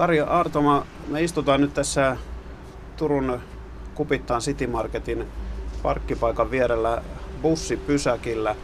Kari 0.00 0.20
Artoma, 0.20 0.86
me 1.08 1.22
istutaan 1.22 1.60
nyt 1.60 1.74
tässä 1.74 2.16
Turun 2.96 3.40
Kupittaan 3.94 4.40
City 4.40 4.66
Marketin 4.66 5.26
parkkipaikan 5.82 6.50
vierellä 6.50 7.02
bussipysäkillä. 7.42 8.56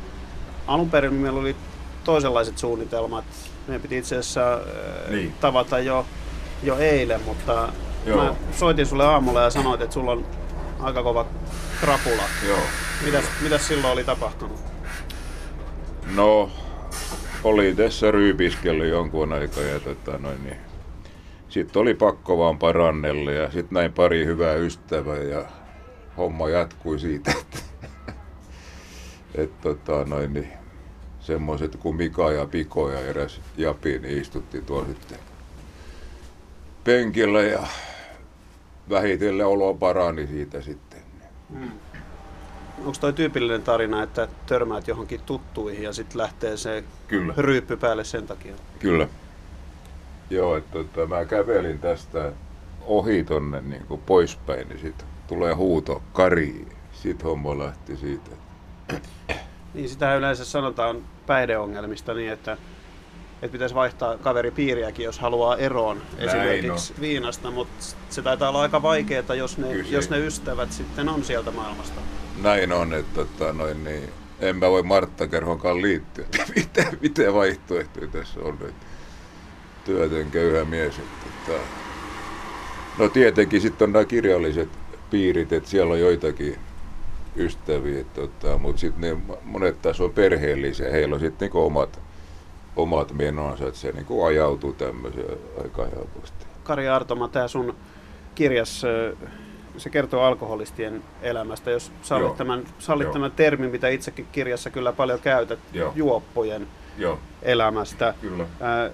Alun 0.67 0.91
perin 0.91 1.15
meillä 1.15 1.41
oli 1.41 1.57
toisenlaiset 2.05 2.59
suunnitelmat. 2.59 3.25
Meidän 3.67 3.83
piti 3.83 3.99
itse 3.99 4.17
asiassa 4.17 4.55
äh, 4.55 4.61
niin. 5.11 5.33
tavata 5.41 5.79
jo, 5.79 6.07
jo 6.63 6.79
eilen, 6.79 7.23
mutta 7.23 7.69
Joo. 8.07 8.25
mä 8.25 8.35
soitin 8.53 8.87
sulle 8.87 9.05
aamulla 9.05 9.43
ja 9.43 9.51
sanoit, 9.51 9.81
että 9.81 9.95
sulla 9.95 10.13
on 10.13 10.27
aika 10.81 11.03
kova 11.03 11.27
krapula. 11.81 12.23
Joo. 12.49 12.59
Mitäs, 13.05 13.25
mitäs 13.43 13.69
silloin 13.69 13.93
oli 13.93 14.05
tapahtunut? 14.05 14.61
No, 16.15 16.51
oli 17.45 17.75
tässä 17.75 18.11
ryypiskellyt 18.11 18.91
jonkun 18.91 19.33
aikaa 19.33 19.65
ja 19.65 19.81
tota, 19.81 20.19
noin, 20.19 20.45
niin. 20.45 20.66
Sitten 21.57 21.83
oli 21.83 21.95
pakko 21.95 22.39
vaan 22.39 22.59
parannella 22.59 23.33
ja 23.33 23.51
sitten 23.51 23.75
näin 23.75 23.93
pari 23.93 24.25
hyvää 24.25 24.55
ystävää 24.55 25.17
ja 25.17 25.45
homma 26.17 26.49
jatkui 26.49 26.99
siitä, 26.99 27.31
että 27.41 27.59
et, 29.35 29.61
tota, 29.61 30.05
noin, 30.05 30.33
niin, 30.33 30.49
semmoiset 31.21 31.77
kuin 31.77 31.97
Mika 31.97 32.33
ja 32.33 32.47
Piko 32.47 32.91
ja 32.91 33.01
eräs 33.01 33.41
Japi, 33.57 33.99
niin 33.99 34.19
istutti 34.19 34.63
tuolla 34.63 34.87
sitten 34.87 35.19
penkillä 36.85 37.43
ja 37.43 37.67
vähitellen 38.91 39.47
olo 39.47 39.75
parani 39.75 40.27
siitä 40.27 40.63
sitten. 40.63 41.01
Hmm. 41.53 41.71
Onko 42.79 42.97
toi 43.01 43.13
tyypillinen 43.13 43.63
tarina, 43.63 44.03
että 44.03 44.29
törmäät 44.47 44.89
johonkin 44.89 45.21
tuttuihin 45.21 45.83
ja 45.83 45.93
sitten 45.93 46.19
lähtee 46.19 46.57
se 46.57 46.85
Kyllä. 47.09 47.35
ryyppy 47.37 47.77
päälle 47.77 48.05
sen 48.05 48.27
takia? 48.27 48.55
Kyllä. 48.79 49.09
Joo, 50.31 50.57
että 50.57 50.73
tota, 50.73 51.07
mä 51.07 51.25
kävelin 51.25 51.79
tästä 51.79 52.33
ohi 52.87 53.25
tonne 53.25 53.61
niin 53.61 53.87
kuin 53.87 54.01
poispäin, 54.07 54.69
niin 54.69 54.81
sitten 54.81 55.07
tulee 55.27 55.55
huuto 55.55 56.03
Kari. 56.13 56.67
Sitten 56.93 57.27
homma 57.27 57.59
lähti 57.59 57.97
siitä. 57.97 58.31
Niin 59.75 59.89
sitä 59.89 60.15
yleensä 60.15 60.45
sanotaan 60.45 61.03
päihdeongelmista 61.27 62.15
niin, 62.15 62.33
että, 62.33 62.53
että 63.43 63.53
pitäisi 63.53 63.75
vaihtaa 63.75 64.19
kaveripiiriäkin, 64.19 65.05
jos 65.05 65.19
haluaa 65.19 65.57
eroon 65.57 66.03
Näin 66.17 66.29
esimerkiksi 66.29 66.93
on. 66.93 67.01
viinasta, 67.01 67.51
mutta 67.51 67.85
se 68.11 68.23
taitaa 68.23 68.49
olla 68.49 68.63
aika 68.63 68.83
vaikeaa, 68.83 69.35
jos 69.35 69.59
ne, 69.59 69.77
jos 69.77 70.11
ne 70.11 70.19
ystävät 70.19 70.73
sitten 70.73 71.09
on 71.09 71.25
sieltä 71.25 71.51
maailmasta. 71.51 72.01
Näin 72.43 72.73
on, 72.73 72.95
että 72.95 73.15
tota, 73.15 73.53
noin, 73.53 73.85
niin, 73.85 74.11
en 74.41 74.57
mä 74.57 74.71
voi 74.71 74.83
Martta 74.83 75.29
Kerhonkaan 75.29 75.83
liittyä. 75.83 76.25
miten, 76.57 76.99
miten 77.01 77.35
vaihtoehtoja 77.35 78.07
tässä 78.07 78.41
on? 78.41 78.59
Että 78.69 78.86
työtön 79.87 80.31
köyhä 80.31 80.65
mies. 80.65 80.99
Että, 80.99 81.27
että, 81.27 81.67
no 82.99 83.09
tietenkin 83.09 83.61
sitten 83.61 83.87
on 83.87 83.93
nämä 83.93 84.05
kirjalliset 84.05 84.69
piirit, 85.11 85.53
että 85.53 85.71
siellä 85.71 85.93
on 85.93 86.01
joitakin 86.01 86.59
ystäviä, 87.37 88.05
tota, 88.15 88.59
mutta 88.59 88.81
sitten 88.81 89.01
ne 89.01 89.37
monet 89.45 89.83
tässä 89.83 90.05
on 90.05 90.13
perheellisiä, 90.13 90.91
heillä 90.91 91.15
on 91.15 91.21
sitten 91.21 91.47
niinku 91.47 91.67
omat, 91.67 92.01
omat 92.77 93.13
menonsa, 93.13 93.67
että 93.67 93.81
se 93.81 93.93
niinku 93.93 94.25
ajautuu 94.25 94.73
tämmöiseen 94.73 95.39
aika 95.63 95.85
helposti. 95.85 96.47
Kari 96.65 96.89
Artoma, 96.89 97.29
tämä 97.29 97.49
sun 97.49 97.75
kirjas, 98.35 98.83
se 99.77 99.91
kertoo 99.91 100.23
alkoholistien 100.23 101.03
elämästä, 101.23 101.71
jos 101.71 101.93
sallit, 102.03 102.37
tämän, 102.37 102.65
sallit 102.79 103.11
tämän 103.13 103.33
termin, 103.33 103.71
mitä 103.71 103.89
itsekin 103.89 104.27
kirjassa 104.33 104.71
kyllä 104.71 104.93
paljon 104.93 105.21
käytät, 105.21 105.59
Joo. 105.73 105.93
juoppojen 105.97 106.67
Joo. 106.99 107.19
elämästä. 107.43 108.15
Kyllä. 108.21 108.47
Ää, 108.61 108.91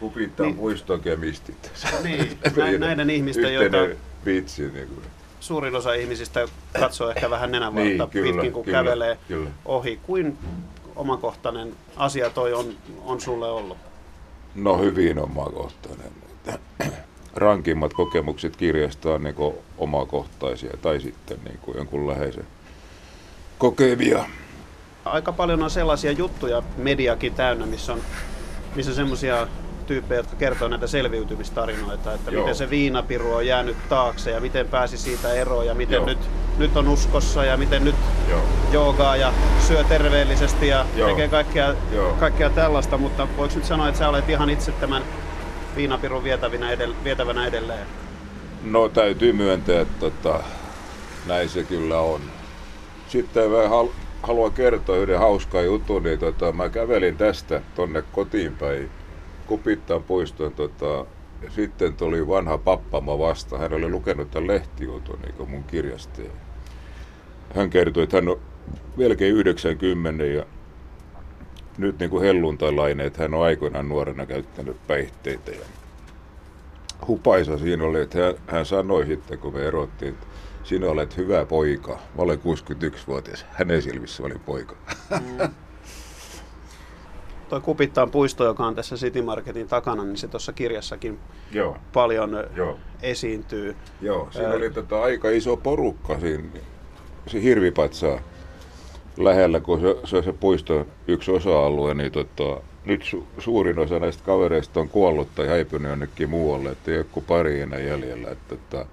Kupittaa 0.00 0.46
niin, 0.46 0.56
muistokemistit. 0.56 1.72
Niin, 2.02 2.38
näiden 2.78 3.10
ihmisten, 3.10 3.54
joita... 3.54 3.76
Vitsi. 4.24 4.62
Niin 4.62 4.88
kuin 4.88 5.02
suurin 5.40 5.76
osa 5.76 5.94
ihmisistä 5.94 6.48
katsoo 6.80 7.10
ehkä 7.10 7.30
vähän 7.30 7.52
nenänvartta 7.52 8.08
niin, 8.14 8.24
pitkin, 8.34 8.52
kun 8.52 8.64
kyllä, 8.64 8.78
kävelee 8.78 9.18
kyllä. 9.28 9.50
ohi. 9.64 10.00
Kuin 10.02 10.38
omakohtainen 10.96 11.74
asia 11.96 12.30
toi 12.30 12.52
on, 12.52 12.74
on 13.04 13.20
sulle 13.20 13.50
ollut? 13.50 13.78
No 14.54 14.78
hyvin 14.78 15.18
omakohtainen. 15.18 16.12
Rankimmat 17.34 17.94
kokemukset 17.94 18.56
kirjasta 18.56 19.14
on 19.14 19.22
niin 19.22 19.34
omakohtaisia 19.78 20.76
tai 20.82 21.00
sitten 21.00 21.38
niin 21.44 21.58
kuin 21.58 21.76
jonkun 21.76 22.08
läheisen 22.08 22.46
kokemia. 23.58 24.24
Aika 25.04 25.32
paljon 25.32 25.62
on 25.62 25.70
sellaisia 25.70 26.12
juttuja 26.12 26.62
mediakin 26.76 27.34
täynnä, 27.34 27.66
missä 27.66 27.92
on 27.92 28.00
missä 28.74 28.94
semmoisia 28.94 29.46
tyyppejä, 29.90 30.18
jotka 30.18 30.36
kertoo 30.36 30.68
näitä 30.68 30.86
selviytymistarinoita, 30.86 32.14
että 32.14 32.30
Joo. 32.30 32.42
miten 32.42 32.54
se 32.54 32.70
viinapiru 32.70 33.34
on 33.34 33.46
jäänyt 33.46 33.76
taakse 33.88 34.30
ja 34.30 34.40
miten 34.40 34.68
pääsi 34.68 34.98
siitä 34.98 35.32
eroon 35.32 35.66
ja 35.66 35.74
miten 35.74 36.06
nyt, 36.06 36.18
nyt 36.58 36.76
on 36.76 36.88
uskossa 36.88 37.44
ja 37.44 37.56
miten 37.56 37.84
nyt 37.84 37.94
Joo. 38.28 38.40
joogaa 38.72 39.16
ja 39.16 39.32
syö 39.66 39.84
terveellisesti 39.84 40.68
ja 40.68 40.86
Joo. 40.96 41.08
tekee 41.08 41.28
kaikkea, 41.28 41.74
kaikkea 42.20 42.50
tällaista, 42.50 42.98
mutta 42.98 43.28
voiko 43.36 43.54
nyt 43.54 43.64
sanoa, 43.64 43.88
että 43.88 43.98
sä 43.98 44.08
olet 44.08 44.28
ihan 44.28 44.50
itse 44.50 44.72
tämän 44.72 45.02
viinapirun 45.76 46.24
vietävänä, 46.24 46.74
edell- 46.74 47.04
vietävänä 47.04 47.46
edelleen? 47.46 47.86
No 48.64 48.88
täytyy 48.88 49.32
myöntää, 49.32 49.80
että 49.80 50.00
tota, 50.00 50.40
näin 51.26 51.48
se 51.48 51.64
kyllä 51.64 52.00
on. 52.00 52.20
Sitten 53.08 53.50
mä 53.50 53.68
hal- 53.68 53.92
haluan 54.22 54.52
kertoa 54.52 54.96
yhden 54.96 55.18
hauskan 55.18 55.64
jutun, 55.64 56.02
niin 56.02 56.18
tota, 56.18 56.52
mä 56.52 56.68
kävelin 56.68 57.16
tästä 57.16 57.60
tonne 57.74 58.02
kotiin 58.12 58.56
päin 58.56 58.90
Kupittaan 59.50 60.02
puistoon 60.02 60.52
tota, 60.52 61.06
sitten 61.48 61.94
tuli 61.94 62.28
vanha 62.28 62.58
pappama 62.58 63.18
vasta. 63.18 63.58
Hän 63.58 63.72
oli 63.72 63.88
lukenut 63.88 64.30
tämän 64.30 64.46
lehtijutun 64.46 65.18
niin 65.22 65.50
mun 65.50 65.64
kirjasta. 65.64 66.22
Hän 67.54 67.70
kertoi, 67.70 68.02
että 68.02 68.16
hän 68.16 68.28
on 68.28 68.40
melkein 68.96 69.34
90 69.34 70.24
ja 70.24 70.46
nyt 71.78 71.98
niin 71.98 72.10
kuin 72.10 72.22
helluntailainen, 72.22 73.06
että 73.06 73.22
hän 73.22 73.34
on 73.34 73.44
aikoinaan 73.44 73.88
nuorena 73.88 74.26
käyttänyt 74.26 74.76
päihteitä. 74.86 75.50
Ja 75.50 75.64
hupaisa 77.06 77.58
siinä 77.58 77.84
oli, 77.84 78.00
että 78.00 78.18
hän, 78.18 78.34
hän 78.46 78.66
sanoi 78.66 79.06
sitten, 79.06 79.38
kun 79.38 79.52
me 79.52 79.66
erottiin, 79.66 80.14
että 80.14 80.26
sinä 80.64 80.86
olet 80.86 81.16
hyvä 81.16 81.44
poika. 81.44 81.92
Mä 81.92 82.22
olen 82.22 82.38
61-vuotias. 82.38 83.46
Hänen 83.50 83.82
silmissä 83.82 84.22
oli 84.22 84.38
poika. 84.46 84.76
Mm. 85.10 85.54
Tuo 87.50 87.60
Kupittaan 87.60 88.10
puisto, 88.10 88.44
joka 88.44 88.66
on 88.66 88.74
tässä 88.74 88.96
City 88.96 89.22
Marketin 89.22 89.68
takana, 89.68 90.04
niin 90.04 90.16
se 90.16 90.28
tuossa 90.28 90.52
kirjassakin 90.52 91.18
Joo. 91.52 91.76
paljon 91.92 92.44
Joo. 92.56 92.78
esiintyy. 93.02 93.76
Joo, 94.00 94.28
siinä 94.30 94.48
Ää... 94.48 94.54
oli 94.54 94.70
tota 94.70 95.02
aika 95.02 95.30
iso 95.30 95.56
porukka 95.56 96.20
siinä, 96.20 96.44
se 97.26 97.42
hirvipatsaa 97.42 98.20
lähellä, 99.16 99.60
kun 99.60 99.80
se, 99.80 99.96
se, 100.04 100.22
se 100.22 100.32
puiston 100.32 100.86
yksi 101.08 101.30
osa-alue, 101.30 101.94
niin 101.94 102.12
tota, 102.12 102.60
nyt 102.84 103.02
su, 103.02 103.26
suurin 103.38 103.78
osa 103.78 103.98
näistä 103.98 104.24
kavereista 104.24 104.80
on 104.80 104.88
kuollut 104.88 105.34
tai 105.34 105.46
häipynyt 105.48 105.90
jonnekin 105.90 106.30
muualle, 106.30 106.70
että 106.70 106.90
ei 106.90 106.96
ole 106.96 107.06
kuin 107.12 107.26
pari 107.26 107.60
enää 107.60 107.80
jäljellä. 107.80 108.30
Että, 108.30 108.56
tota, 108.56 108.86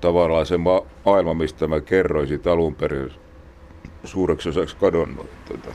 tavallaan 0.00 0.46
se 0.46 0.56
ma- 0.58 0.82
maailma, 1.04 1.34
mistä 1.34 1.66
mä 1.66 1.80
kerroin 1.80 2.28
siitä 2.28 2.52
alun 2.52 2.74
perin, 2.74 3.12
suureksi 4.04 4.48
osaksi 4.48 4.76
kadonnut. 4.76 5.26
Tota. 5.48 5.74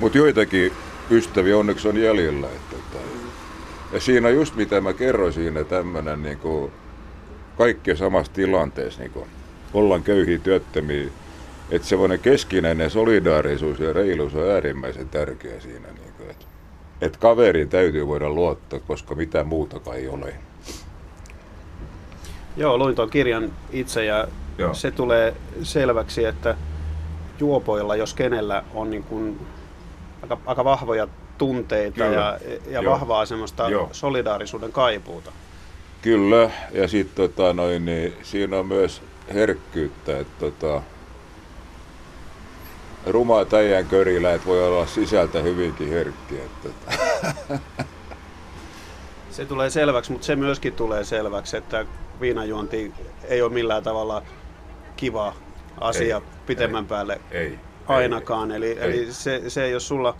Mutta 0.00 0.18
joitakin 0.18 0.72
ystäviä 1.10 1.58
onneksi 1.58 1.88
on 1.88 1.96
jäljellä. 1.96 2.46
Että, 2.46 2.76
että, 2.76 2.98
ja 3.92 4.00
siinä 4.00 4.30
just 4.30 4.56
mitä 4.56 4.80
mä 4.80 4.92
kerroin 4.92 5.32
siinä 5.32 5.64
tämmöinen 5.64 6.22
niin 6.22 6.38
kuin, 6.38 6.72
kaikki 7.58 7.96
samassa 7.96 8.32
tilanteessa, 8.32 9.00
niin 9.00 9.10
kuin, 9.12 9.26
ollaan 9.74 10.02
köyhiä 10.02 10.38
työttömiä, 10.38 11.06
että 11.70 11.88
semmoinen 11.88 12.18
keskinäinen 12.18 12.90
solidaarisuus 12.90 13.78
ja 13.80 13.92
reiluus 13.92 14.34
on 14.34 14.50
äärimmäisen 14.50 15.08
tärkeä 15.08 15.60
siinä. 15.60 15.88
Niin 15.88 16.12
kuin, 16.16 16.30
että, 16.30 16.46
että 17.00 17.18
kaveriin 17.18 17.68
täytyy 17.68 18.06
voida 18.06 18.30
luottaa, 18.30 18.80
koska 18.80 19.14
mitä 19.14 19.44
muutakaan 19.44 19.96
ei 19.96 20.08
ole. 20.08 20.34
Joo, 22.56 22.78
luin 22.78 22.94
tuon 22.94 23.10
kirjan 23.10 23.52
itse 23.70 24.04
ja 24.04 24.28
Joo. 24.58 24.74
se 24.74 24.90
tulee 24.90 25.34
selväksi, 25.62 26.24
että 26.24 26.56
juopoilla, 27.40 27.96
jos 27.96 28.14
kenellä 28.14 28.64
on 28.74 28.90
niin 28.90 29.02
kuin 29.02 29.40
aika, 30.32 30.38
aika 30.46 30.64
vahvoja 30.64 31.08
tunteita 31.38 32.04
Kyllä. 32.04 32.16
ja, 32.16 32.38
ja 32.70 32.90
vahvaa 32.90 33.26
semmoista 33.26 33.68
Joo. 33.68 33.88
solidaarisuuden 33.92 34.72
kaipuuta. 34.72 35.32
Kyllä, 36.02 36.50
ja 36.72 36.88
sitten 36.88 37.28
tota, 37.28 37.52
noin, 37.52 37.84
niin, 37.84 38.14
siinä 38.22 38.58
on 38.58 38.66
myös 38.66 39.02
herkkyyttä, 39.34 40.18
että 40.18 40.50
tota, 40.50 40.82
rumaa 43.06 43.44
täijän 43.44 43.86
körillä, 43.86 44.34
että 44.34 44.46
voi 44.46 44.66
olla 44.66 44.86
sisältä 44.86 45.42
hyvinkin 45.42 45.88
herkkiä. 45.88 46.42
Että, 46.44 46.68
tota. 46.68 47.58
Se 49.30 49.44
tulee 49.44 49.70
selväksi, 49.70 50.12
mutta 50.12 50.26
se 50.26 50.36
myöskin 50.36 50.72
tulee 50.72 51.04
selväksi, 51.04 51.56
että 51.56 51.86
viinajuonti 52.20 52.92
ei 53.24 53.42
ole 53.42 53.52
millään 53.52 53.82
tavalla 53.82 54.22
kiva 54.96 55.34
asia 55.80 56.16
ei, 56.16 56.22
pitemmän 56.46 56.84
ei, 56.84 56.88
päälle. 56.88 57.20
Ei, 57.30 57.58
ainakaan. 57.86 58.50
Eli, 58.50 58.66
ei. 58.66 58.78
eli 58.80 59.12
se, 59.12 59.42
se, 59.50 59.68
jos 59.68 59.88
sulla 59.88 60.16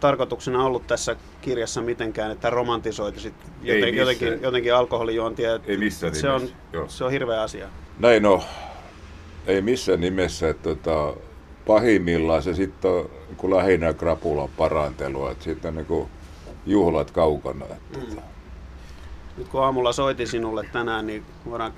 tarkoituksena 0.00 0.64
ollut 0.64 0.86
tässä 0.86 1.16
kirjassa 1.40 1.82
mitenkään, 1.82 2.30
että 2.30 2.50
romantisoitisit 2.50 3.34
joten, 3.62 3.96
jotenkin, 3.96 4.42
jotenkin 4.42 4.74
alkoholijuontia. 4.74 5.60
Ei 5.66 5.76
missään 5.76 6.14
se 6.14 6.30
on, 6.30 6.48
se 6.88 7.04
on 7.04 7.10
hirveä 7.10 7.42
asia. 7.42 7.68
Näin 7.98 8.26
on. 8.26 8.42
Ei 9.46 9.62
missään 9.62 10.00
nimessä. 10.00 10.48
Että, 10.48 10.74
tota, 10.74 11.14
pahimmillaan 11.66 12.42
se 12.42 12.54
sitten 12.54 12.90
on 12.90 13.10
kun 13.36 13.56
lähinnä 13.56 13.94
krapulan 13.94 14.48
parantelua. 14.56 15.30
Että 15.30 15.44
sitten 15.44 15.74
niin 15.74 15.86
kuin 15.86 16.10
juhlat 16.66 17.10
kaukana. 17.10 17.64
Että, 17.64 17.98
mm. 17.98 18.06
Tota. 18.06 18.22
Nyt 19.36 19.48
kun 19.48 19.64
aamulla 19.64 19.92
soitin 19.92 20.28
sinulle 20.28 20.64
tänään, 20.72 21.06
niin 21.06 21.24
voidaan 21.50 21.72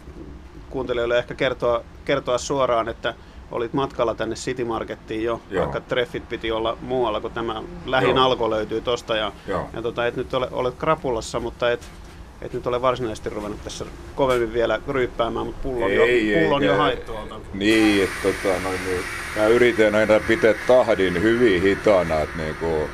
kuuntelijoille 0.71 1.19
ehkä 1.19 1.35
kertoa, 1.35 1.85
kertoa 2.05 2.39
suoraan, 2.39 2.89
että 2.89 3.15
olit 3.51 3.73
matkalla 3.73 4.15
tänne 4.15 4.35
City 4.35 4.65
Markettiin 4.65 5.25
jo, 5.25 5.41
Joo. 5.51 5.63
vaikka 5.63 5.81
treffit 5.81 6.29
piti 6.29 6.53
olla 6.53 6.79
muualla, 6.81 7.21
kun 7.21 7.31
tämä 7.31 7.63
lähin 7.87 8.17
Joo. 8.17 8.25
alko 8.25 8.51
löytyy 8.51 8.81
tosta. 8.81 9.17
Ja, 9.17 9.33
ja 9.73 9.83
tota, 9.83 10.07
et 10.07 10.17
nyt 10.17 10.35
ole, 10.35 10.49
olet 10.53 10.75
krapulassa, 10.75 11.41
mutta 11.41 11.71
et, 11.71 11.89
et 12.43 12.53
nyt 12.53 12.67
ole 12.67 12.83
varsinaisesti 12.83 13.31
ruvennut 13.31 13.65
tässä 13.65 13.85
kovemmin 14.15 14.53
vielä 14.53 14.81
ryyppäämään, 14.89 15.47
mutta 15.47 15.63
pullon 15.63 15.91
ei, 15.91 16.33
jo, 16.33 16.41
pullon 16.41 16.63
jo 16.63 16.77
haettu 16.77 17.13
Niin, 17.55 18.05
että 18.05 18.17
tota, 18.23 18.61
no, 18.63 18.71
niin, 18.71 19.01
mä 19.37 19.47
yritän 19.47 19.95
aina 19.95 20.21
pitää 20.29 20.55
tahdin 20.67 21.23
hyvin 21.23 21.63
hitaana, 21.63 22.21
että 22.21 22.37
niinku, 22.37 22.91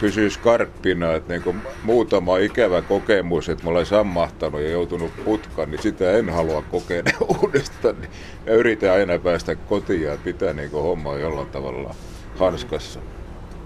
pysyy 0.00 0.30
skarppina, 0.30 1.12
että 1.12 1.32
niin 1.32 1.62
muutama 1.82 2.38
ikävä 2.38 2.82
kokemus, 2.82 3.48
että 3.48 3.64
mä 3.64 3.70
olen 3.70 3.86
sammahtanut 3.86 4.60
ja 4.60 4.70
joutunut 4.70 5.12
putkaan, 5.24 5.70
niin 5.70 5.82
sitä 5.82 6.12
en 6.12 6.30
halua 6.30 6.62
kokea 6.62 7.02
uudestaan. 7.42 8.00
Niin 8.00 8.10
mä 8.46 8.52
yritän 8.52 8.92
aina 8.92 9.18
päästä 9.18 9.56
kotiin 9.56 10.02
ja 10.02 10.16
pitää 10.24 10.52
niin 10.52 10.70
hommaa 10.70 11.18
jollain 11.18 11.48
tavalla 11.48 11.94
hanskassa. 12.38 13.00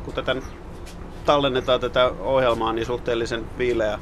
Kun 0.04 0.14
tätä 0.14 0.36
tallennetaan 1.24 1.80
tätä 1.80 2.10
ohjelmaa, 2.20 2.72
niin 2.72 2.86
suhteellisen 2.86 3.44
viileä 3.58 3.98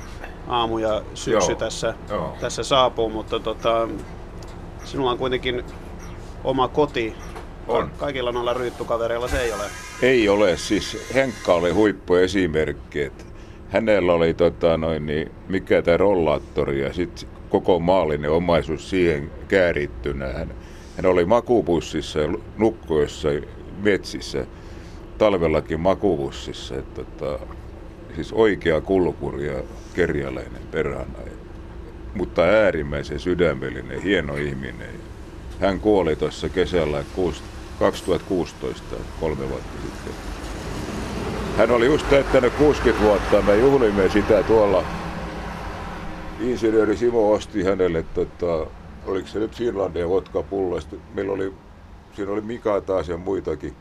aamu 0.49 0.79
ja 0.79 1.02
syksy 1.14 1.50
Joo. 1.50 1.58
Tässä, 1.58 1.94
Joo. 2.11 2.37
tässä 2.40 2.62
saapuu, 2.62 3.11
mutta 3.11 3.40
tota, 3.40 3.88
sinulla 4.84 5.11
on 5.11 5.19
kuitenkin 5.19 5.64
oma 6.44 6.69
koti 6.69 7.14
on. 7.69 7.91
Kaikilla 7.99 8.32
noilla 8.32 8.55
ryyttukavereilla 8.55 9.29
se 9.29 9.41
ei 9.41 9.53
ole. 9.53 9.64
Ei 10.03 10.29
ole. 10.29 10.56
Siis 10.56 11.14
Henkka 11.14 11.55
oli 11.55 11.70
huippuesimerkki. 11.70 13.03
Että 13.03 13.25
hänellä 13.69 14.12
oli 14.12 14.35
tota, 14.35 14.76
noin, 14.76 15.06
niin, 15.06 15.31
mikä 15.49 15.82
tämä 15.82 15.97
rollaattori 15.97 16.81
ja 16.81 16.93
sitten 16.93 17.29
koko 17.49 17.81
maallinen 17.81 18.31
omaisuus 18.31 18.91
siihen 18.91 19.31
käärittynä. 19.49 20.26
Hän, 20.26 20.55
hän 20.97 21.06
oli 21.06 21.25
makubussissa 21.25 22.19
ja 22.19 22.29
nukkui 22.56 23.03
jossain 23.03 23.49
metsissä, 23.82 24.47
talvellakin 25.19 25.81
makubussissa. 25.81 26.79
Että, 26.79 27.05
tota, 27.05 27.47
siis 28.15 28.32
oikea 28.32 28.81
kulkuri 28.81 29.47
ja 29.47 29.62
kerjäläinen 29.94 30.62
perhana. 30.70 31.19
Mutta 32.15 32.43
äärimmäisen 32.43 33.20
sydämellinen, 33.20 34.03
hieno 34.03 34.37
ihminen. 34.37 34.91
Hän 35.61 35.81
kuoli 35.81 36.17
tuossa 36.17 36.49
kesällä 36.49 37.05
2016, 37.82 38.96
kolme 39.20 39.49
vuotta 39.49 39.73
sitten. 39.82 40.12
Hän 41.56 41.70
oli 41.70 41.87
just 41.87 42.11
täyttänyt 42.11 42.52
60 42.52 43.05
vuotta 43.05 43.43
me 43.43 43.56
juhlimme 43.56 44.08
sitä 44.08 44.43
tuolla. 44.43 44.84
Insinööri 46.40 46.96
Simo 46.96 47.32
osti 47.32 47.62
hänelle, 47.62 48.05
tota, 48.14 48.67
oliko 49.06 49.29
se 49.29 49.38
nyt 49.38 49.56
Finlandia 49.56 50.08
vodka 50.08 50.43
pullosta. 50.43 50.96
Meillä 51.14 51.32
oli, 51.32 51.52
siinä 52.17 52.32
oli 52.32 52.40
Mika 52.40 52.81
taas 52.81 53.08
ja 53.08 53.17
muitakin. 53.17 53.75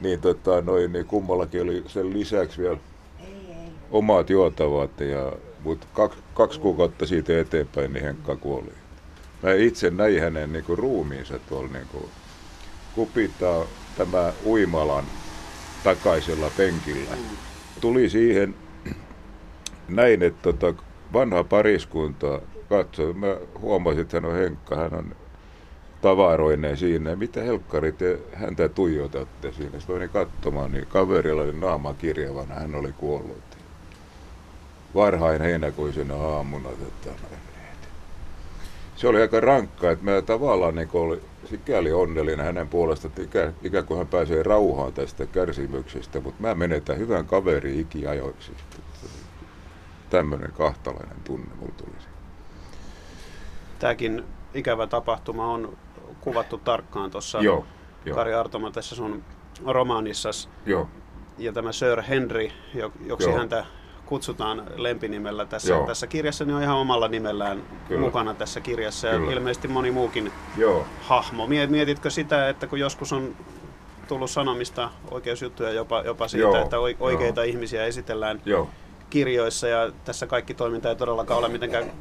Niin, 0.00 0.20
tota, 0.20 0.60
noin, 0.60 0.92
niin 0.92 1.06
kummallakin 1.06 1.62
oli 1.62 1.84
sen 1.86 2.12
lisäksi 2.12 2.62
vielä 2.62 2.78
omat 3.90 4.30
juotavat. 4.30 5.00
Ja, 5.00 5.32
mutta 5.64 5.86
kaksi, 5.92 6.18
kaksi 6.34 6.60
kuukautta 6.60 7.06
siitä 7.06 7.40
eteenpäin 7.40 7.92
niin 7.92 8.04
Henkka 8.04 8.36
kuoli. 8.36 8.72
Mä 9.42 9.52
itse 9.52 9.90
näin 9.90 10.20
hänen 10.20 10.52
niin 10.52 10.64
kuin, 10.64 10.78
ruumiinsa 10.78 11.38
tuolla 11.48 11.68
niin 11.72 11.86
kuin, 11.92 12.04
kupittaa 12.96 13.64
tämä 13.96 14.32
uimalan 14.44 15.04
takaisella 15.84 16.50
penkillä. 16.56 17.16
Tuli 17.80 18.08
siihen 18.10 18.54
näin, 19.88 20.22
että 20.22 20.52
tota, 20.52 20.82
vanha 21.12 21.44
pariskunta 21.44 22.40
katsoi. 22.68 23.14
Mä 23.14 23.36
huomasin, 23.60 24.00
että 24.00 24.16
hän 24.16 24.24
on 24.24 24.34
Henkka, 24.34 24.76
hän 24.76 24.94
on 24.94 25.16
tavaroinen 26.00 26.76
siinä. 26.76 27.16
Mitä 27.16 27.42
helkkari 27.42 27.92
te 27.92 28.18
häntä 28.34 28.68
tuijotatte 28.68 29.52
siinä? 29.52 29.78
Sitten 29.78 29.96
menin 29.96 30.10
katsomaan, 30.10 30.72
niin 30.72 30.86
kaverilla 30.86 31.42
oli 31.42 31.58
naama 31.58 31.94
kirjavana, 31.94 32.54
hän 32.54 32.74
oli 32.74 32.92
kuollut. 32.92 33.56
Varhain 34.94 35.40
heinäkuisena 35.40 36.14
aamuna. 36.14 36.68
Että, 36.70 37.10
se 38.96 39.08
oli 39.08 39.20
aika 39.20 39.40
rankkaa, 39.40 39.90
että 39.90 40.04
mä 40.04 40.22
tavallaan 40.22 40.74
niin 40.74 40.88
oli 40.92 41.22
sikäli 41.44 41.92
onnellinen 41.92 42.46
hänen 42.46 42.68
puolestaan, 42.68 43.10
että 43.10 43.22
ikä, 43.22 43.52
ikään 43.62 43.86
kuin 43.86 43.98
hän 43.98 44.06
pääsee 44.06 44.42
rauhaan 44.42 44.92
tästä 44.92 45.26
kärsimyksestä, 45.26 46.20
mutta 46.20 46.42
mä 46.42 46.54
menetän 46.54 46.98
hyvän 46.98 47.26
kaveri 47.26 47.80
ikiajoiksi. 47.80 48.52
Tämmöinen 50.10 50.52
kahtalainen 50.52 51.16
tunne 51.24 51.54
mulla 51.60 51.72
tuli. 51.76 51.96
Tämäkin 53.78 54.24
ikävä 54.54 54.86
tapahtuma 54.86 55.52
on 55.52 55.76
kuvattu 56.20 56.58
tarkkaan 56.58 57.10
tuossa 57.10 57.38
Kari 58.14 58.34
Artoma 58.34 58.70
tässä 58.70 58.94
sun 58.94 59.24
romaanissasi. 59.66 60.48
Joo. 60.66 60.88
Ja 61.38 61.52
tämä 61.52 61.72
Sir 61.72 62.02
Henry, 62.02 62.48
joksi 63.06 63.28
Joo. 63.28 63.38
häntä 63.38 63.64
kutsutaan 64.06 64.62
lempinimellä 64.76 65.46
tässä, 65.46 65.72
Joo. 65.72 65.86
tässä 65.86 66.06
kirjassa, 66.06 66.44
niin 66.44 66.56
on 66.56 66.62
ihan 66.62 66.76
omalla 66.76 67.08
nimellään 67.08 67.62
Kyllä. 67.88 68.00
mukana 68.00 68.34
tässä 68.34 68.60
kirjassa 68.60 69.06
ja 69.08 69.18
Kyllä. 69.18 69.32
ilmeisesti 69.32 69.68
moni 69.68 69.90
muukin 69.90 70.32
Joo. 70.56 70.86
hahmo. 71.00 71.46
Mietitkö 71.46 72.10
sitä, 72.10 72.48
että 72.48 72.66
kun 72.66 72.80
joskus 72.80 73.12
on 73.12 73.36
tullut 74.08 74.30
sanomista 74.30 74.90
oikeusjuttuja 75.10 75.70
jopa, 75.70 76.02
jopa 76.02 76.28
siitä, 76.28 76.42
Joo. 76.42 76.62
että 76.62 76.78
oikeita 77.00 77.40
Joo. 77.44 77.50
ihmisiä 77.50 77.84
esitellään 77.84 78.42
Joo. 78.44 78.68
kirjoissa 79.10 79.68
ja 79.68 79.92
tässä 80.04 80.26
kaikki 80.26 80.54
toiminta 80.54 80.88
ei 80.88 80.96
todellakaan 80.96 81.38
ole 81.38 81.48
mitenkään 81.48 81.92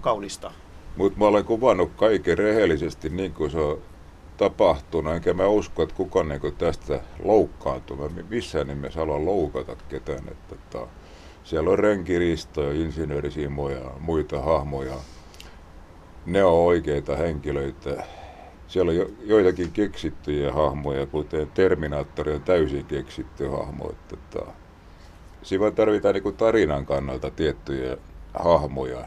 kaunista. 0.00 0.52
Mutta 0.96 1.18
mä 1.18 1.24
olen 1.24 1.44
kuvannut 1.44 1.90
kaiken 1.96 2.38
rehellisesti 2.38 3.08
niin 3.08 3.32
kuin 3.34 3.50
se 3.50 3.58
on 3.58 3.82
tapahtunut, 4.36 5.14
enkä 5.14 5.34
mä 5.34 5.46
usko, 5.46 5.82
että 5.82 5.94
kukaan 5.94 6.28
niin 6.28 6.54
tästä 6.58 7.00
loukkaantuu. 7.24 7.96
Mä 7.96 8.08
missään 8.28 8.66
nimessä 8.66 9.00
halua 9.00 9.24
loukata 9.24 9.76
ketään. 9.88 10.28
Että, 10.28 10.54
että 10.54 10.78
siellä 11.44 11.70
on 11.70 11.78
renkiristo 11.78 12.62
ja 12.62 12.72
insinöörisimo 12.72 13.70
ja 13.70 13.90
muita 14.00 14.40
hahmoja. 14.40 14.96
Ne 16.26 16.44
on 16.44 16.52
oikeita 16.52 17.16
henkilöitä. 17.16 18.04
Siellä 18.66 18.90
on 18.90 18.96
jo, 18.96 19.10
joitakin 19.20 19.72
keksittyjä 19.72 20.52
hahmoja, 20.52 21.06
kuten 21.06 21.50
Terminaattori 21.54 22.32
on 22.34 22.42
täysin 22.42 22.84
keksitty 22.84 23.48
hahmo. 23.48 23.92
Että, 24.12 24.52
siinä 25.42 25.70
tarvitaan 25.70 26.14
niin 26.14 26.36
tarinan 26.36 26.86
kannalta 26.86 27.30
tiettyjä 27.30 27.96
hahmoja. 28.34 29.04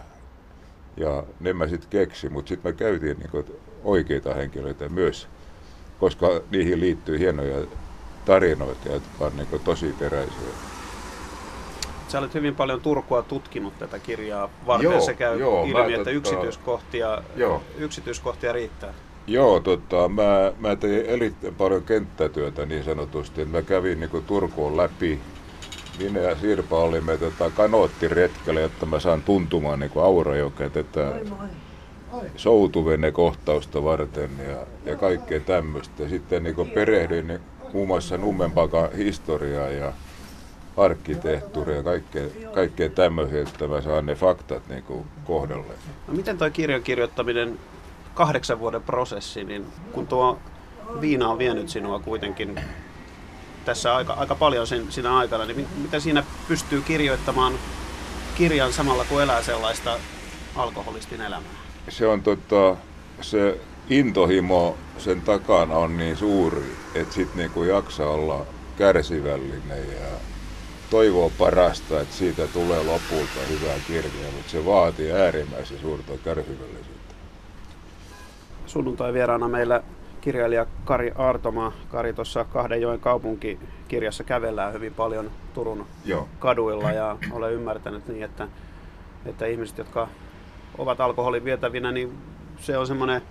Ja 0.98 1.24
ne 1.40 1.54
mä 1.54 1.68
sitten 1.68 1.90
keksin, 1.90 2.34
mutta 2.34 2.50
sitten 2.50 2.72
me 2.72 2.76
käytiin 2.76 3.18
niin 3.20 3.46
oikeita 3.84 4.34
henkilöitä 4.34 4.90
myös, 4.90 5.28
koska 6.00 6.28
niihin 6.52 6.80
liittyy 6.80 7.20
hienoja 7.20 7.68
tarinoita, 8.26 8.90
jotka 8.90 9.26
on 9.26 9.36
niin 9.36 9.62
tosi 9.64 9.94
peräisiä. 9.94 10.77
Sä 12.08 12.20
olet 12.20 12.34
hyvin 12.34 12.56
paljon 12.56 12.82
Turkua 12.82 13.22
tutkinut 13.22 13.80
tätä 13.80 14.00
kirjaa 14.00 14.50
varten. 14.68 14.92
Joo, 14.92 15.02
se 15.02 15.14
käy 15.14 15.40
joo, 15.40 15.66
ilmi, 15.66 15.94
että 15.94 15.98
tota, 15.98 16.10
yksityiskohtia, 16.10 17.22
joo. 17.36 17.64
yksityiskohtia 17.78 18.54
riittää. 18.54 18.94
Joo, 19.28 19.60
tota, 19.60 20.10
mä, 20.10 20.52
mä 20.60 20.76
tein 20.76 21.06
erittäin 21.06 21.56
paljon 21.56 21.84
kenttätyötä 21.84 22.66
niin 22.66 22.84
sanotusti. 22.84 23.46
Mä 23.46 23.62
kävin 23.62 24.00
niin 24.00 24.24
Turkuun 24.28 24.78
läpi. 24.78 25.20
Minä 26.00 26.20
ja 26.20 26.36
Sirpa 26.36 26.80
olimme 26.80 27.18
tota, 27.18 27.50
kanoottiretkellä, 27.50 28.60
jotta 28.60 28.86
mä 28.86 29.00
saan 29.00 29.22
tuntumaan 29.22 29.80
niin 29.80 29.92
Aurajokea 29.96 30.70
tätä 30.70 31.14
soutuvenne 32.36 33.12
kohtausta 33.12 33.84
varten 33.84 34.30
ja, 34.50 34.58
ja 34.92 34.96
kaikkea 34.96 35.40
tämmöistä. 35.40 36.10
Sitten 36.10 36.44
niin 36.44 36.72
perehdyin 36.74 37.28
niin, 37.28 37.40
muun 37.74 37.88
muassa 37.88 38.18
Nummenpakan 38.18 38.92
historiaa 38.92 39.68
ja 39.68 39.94
arkkitehtuuria 40.78 41.76
ja 41.76 41.84
kaikkea, 41.84 42.24
kaikkea 42.54 42.90
tämmöisiä, 42.90 43.42
että 43.42 43.68
mä 43.68 43.82
saan 43.82 44.06
ne 44.06 44.16
faktat 44.16 44.68
niin 44.70 44.84
kuin 44.84 45.06
kohdalle. 45.26 45.74
No 46.08 46.14
miten 46.14 46.38
tuo 46.38 46.50
kirjan 46.50 46.84
kirjoittaminen, 46.84 47.60
kahdeksan 48.14 48.60
vuoden 48.60 48.84
prosessi, 48.84 49.44
niin 49.44 49.66
kun 49.92 50.08
tuo 50.08 50.40
viina 51.02 51.30
on 51.30 51.38
vienyt 51.38 51.70
sinua 51.70 52.00
kuitenkin 52.00 52.60
tässä 53.66 53.96
aika, 53.96 54.14
aika 54.14 54.36
paljon 54.36 54.68
sen, 54.68 54.92
siinä 54.92 55.18
aikana, 55.18 55.46
niin 55.46 55.68
miten 55.78 56.02
siinä 56.02 56.24
pystyy 56.48 56.82
kirjoittamaan 56.82 57.54
kirjan 58.36 58.74
samalla 58.74 59.06
kun 59.06 59.22
elää 59.22 59.42
sellaista 59.42 59.98
alkoholistin 60.56 61.22
elämää? 61.22 61.50
Se 61.90 62.08
on 62.08 62.22
tota, 62.22 62.76
se 63.22 63.60
intohimo 63.90 64.78
sen 64.98 65.22
takana 65.22 65.76
on 65.76 65.98
niin 65.98 66.18
suuri, 66.18 66.76
että 66.96 67.14
sitten 67.14 67.38
niinku 67.38 67.64
jaksaa 67.64 68.10
olla 68.10 68.46
kärsivällinen 68.78 69.90
ja 69.92 70.08
toivoo 70.90 71.32
parasta, 71.38 72.02
että 72.02 72.16
siitä 72.16 72.48
tulee 72.48 72.84
lopulta 72.84 73.40
hyvää 73.50 73.76
kirjaa, 73.88 74.32
mutta 74.36 74.52
se 74.52 74.66
vaatii 74.66 75.12
äärimmäisen 75.12 75.80
suurta 75.80 76.14
kärsivällisyyttä. 76.24 77.16
Sunnuntai 78.66 79.14
vieraana 79.14 79.48
meillä 79.48 79.84
kirjailija 80.22 80.66
Kari 80.86 81.12
Aartoma. 81.16 81.74
Kari 81.90 82.14
tuossa 82.14 82.44
Kahdenjoen 82.44 83.00
kaupunkikirjassa 83.00 84.24
kävellään 84.24 84.74
hyvin 84.74 84.94
paljon 84.94 85.32
Turun 85.54 85.86
Joo. 86.06 86.28
kaduilla 86.40 86.92
ja 86.92 87.18
olen 87.32 87.54
ymmärtänyt 87.54 88.08
niin, 88.08 88.24
että, 88.24 88.48
että 89.26 89.46
ihmiset, 89.46 89.78
jotka 89.78 90.08
ovat 90.78 91.02
alkoholin 91.02 91.44
vietävinä, 91.44 91.92
niin 91.92 92.18
se 92.60 92.78
on 92.78 92.88
semmoinen 92.88 93.22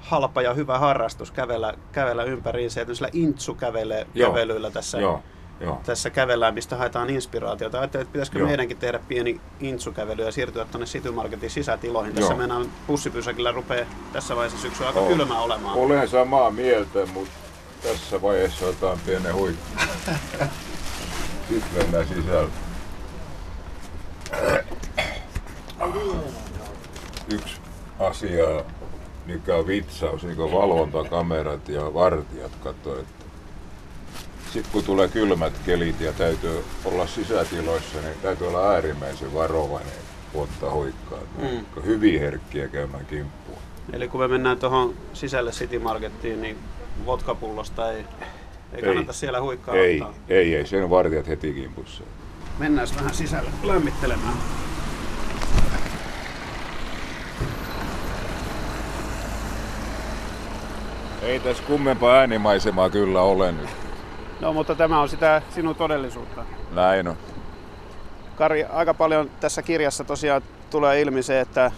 halpa 0.00 0.42
ja 0.42 0.54
hyvä 0.54 0.78
harrastus 0.78 1.30
kävellä, 1.30 1.74
kävellä 1.92 2.24
ympäriinsä. 2.24 2.80
Ja 2.80 2.86
intsu 3.12 3.54
kävelyillä 3.54 4.70
tässä 4.70 5.00
Joo 5.00 5.22
Joo. 5.60 5.80
tässä 5.86 6.10
kävellään, 6.10 6.54
mistä 6.54 6.76
haetaan 6.76 7.10
inspiraatiota. 7.10 7.78
Ajattelin, 7.78 8.02
että 8.02 8.12
pitäisikö 8.12 8.38
Joo. 8.38 8.48
meidänkin 8.48 8.76
tehdä 8.76 9.00
pieni 9.08 9.40
intsukävely 9.60 10.24
ja 10.24 10.32
siirtyä 10.32 10.64
tuonne 10.64 10.86
City 10.86 11.10
Marketin 11.10 11.50
sisätiloihin. 11.50 12.14
Tässä 12.14 12.32
Joo. 12.32 12.38
mennään 12.38 12.72
bussipysäkillä 12.86 13.52
rupeaa 13.52 13.86
tässä 14.12 14.36
vaiheessa 14.36 14.62
syksyä 14.62 14.86
aika 14.86 15.06
kylmä 15.06 15.40
olemaan. 15.40 15.78
Olen 15.78 16.08
samaa 16.08 16.50
mieltä, 16.50 17.06
mutta 17.06 17.34
tässä 17.82 18.22
vaiheessa 18.22 18.66
otetaan 18.66 18.98
pienen 19.06 19.34
huikku. 19.34 19.64
Sitten 21.48 21.72
mennään 21.82 22.08
sisällä. 22.08 22.50
Yksi 27.32 27.60
asia, 27.98 28.64
mikä 29.26 29.56
on 29.56 29.66
vitsaus, 29.66 30.22
niin 30.22 30.36
kuin 30.36 30.52
valvontakamerat 30.52 31.68
ja 31.68 31.94
vartijat 31.94 32.52
katsoivat, 32.64 33.06
sitten 34.52 34.72
kun 34.72 34.84
tulee 34.84 35.08
kylmät 35.08 35.52
kelit 35.66 36.00
ja 36.00 36.12
täytyy 36.12 36.64
olla 36.84 37.06
sisätiloissa, 37.06 38.00
niin 38.00 38.14
täytyy 38.22 38.48
olla 38.48 38.70
äärimmäisen 38.70 39.34
varovainen 39.34 39.92
ottaa 40.34 40.70
hoikkaa. 40.70 41.18
Mm. 41.38 41.82
Hyvin 41.84 42.20
herkkiä 42.20 42.68
käymään 42.68 43.06
kimppuun. 43.06 43.58
Eli 43.92 44.08
kun 44.08 44.20
me 44.20 44.28
mennään 44.28 44.58
tuohon 44.58 44.94
sisälle 45.12 45.50
City 45.50 45.78
Markettiin, 45.78 46.42
niin 46.42 46.58
vodkapullosta 47.06 47.92
ei, 47.92 48.04
ei 48.72 48.82
kannata 48.82 49.12
ei, 49.12 49.14
siellä 49.14 49.40
huikkaa 49.40 49.74
ei, 49.74 50.00
ottaa. 50.00 50.14
Ei, 50.28 50.54
ei, 50.54 50.66
sen 50.66 50.90
vartijat 50.90 51.28
heti 51.28 51.52
kimpussa. 51.52 52.04
Mennään 52.58 52.88
vähän 52.96 53.14
sisälle 53.14 53.50
lämmittelemään. 53.62 54.34
Ei 61.22 61.40
tässä 61.40 61.62
kummempaa 61.62 62.14
äänimaisemaa 62.14 62.90
kyllä 62.90 63.22
ole 63.22 63.52
nyt. 63.52 63.89
No, 64.40 64.52
mutta 64.52 64.74
tämä 64.74 65.00
on 65.00 65.08
sitä 65.08 65.42
sinun 65.54 65.74
todellisuutta. 65.74 66.44
Näin 66.72 67.08
on. 67.08 67.16
Kari, 68.36 68.64
aika 68.64 68.94
paljon 68.94 69.30
tässä 69.40 69.62
kirjassa 69.62 70.04
tosiaan 70.04 70.42
tulee 70.70 71.00
ilmi 71.00 71.22
se, 71.22 71.40
että, 71.40 71.72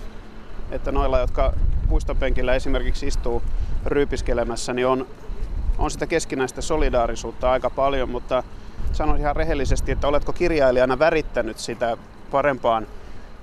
että 0.71 0.93
noilla, 0.93 1.19
jotka 1.19 1.53
puistopenkillä 1.89 2.55
esimerkiksi 2.55 3.07
istuu 3.07 3.43
ryypiskelemässä, 3.87 4.73
niin 4.73 4.87
on, 4.87 5.07
on 5.79 5.91
sitä 5.91 6.07
keskinäistä 6.07 6.61
solidaarisuutta 6.61 7.51
aika 7.51 7.71
paljon, 7.71 8.11
mutta 8.11 8.43
sanon 8.93 9.19
ihan 9.19 9.37
rehellisesti, 9.37 9.93
että 9.93 10.09
oletko 10.09 10.33
kirjailijana 10.33 10.99
värittänyt 10.99 11.59
sitä 11.59 11.97
parempaan 12.31 12.87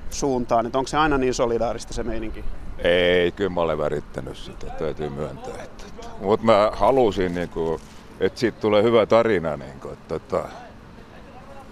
suuntaan, 0.09 0.65
että 0.65 0.77
onko 0.77 0.87
se 0.87 0.97
aina 0.97 1.17
niin 1.17 1.33
solidaarista 1.33 1.93
se 1.93 2.03
meininki? 2.03 2.45
Ei, 2.77 3.31
kyllä 3.31 3.49
mä 3.49 3.61
olen 3.61 3.77
värittänyt 3.77 4.37
sitä, 4.37 4.67
täytyy 4.67 5.09
myöntää. 5.09 5.53
Mutta 6.21 6.45
mä 6.45 6.71
halusin 6.73 7.35
niin 7.35 7.49
kuin, 7.49 7.81
että 8.19 8.39
siitä 8.39 8.61
tulee 8.61 8.83
hyvä 8.83 9.05
tarina. 9.05 9.57
Niin 9.57 9.79
kuin, 9.79 9.93
että, 9.93 10.15
että, 10.15 10.43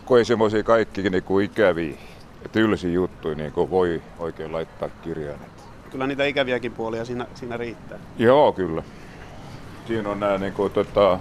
kun 0.05 0.17
ei 0.17 0.25
semmoisia 0.25 0.63
kaikki 0.63 1.09
niin 1.09 1.23
kuin 1.23 1.45
ikäviä 1.45 1.97
ja 2.43 2.49
tylsiä 2.51 2.91
juttuja 2.91 3.35
niin 3.35 3.51
kuin 3.51 3.69
voi 3.69 4.01
oikein 4.19 4.53
laittaa 4.53 4.89
kirjaan. 4.89 5.39
Kyllä 5.91 6.07
niitä 6.07 6.25
ikäviäkin 6.25 6.71
puolia 6.71 7.05
siinä, 7.05 7.27
siinä 7.35 7.57
riittää. 7.57 7.99
Joo, 8.17 8.51
kyllä. 8.51 8.83
Siinä 9.87 10.09
on 10.09 10.19
nämä 10.19 10.37
niin 10.37 10.53
kuin, 10.53 10.71
tota, 10.71 11.19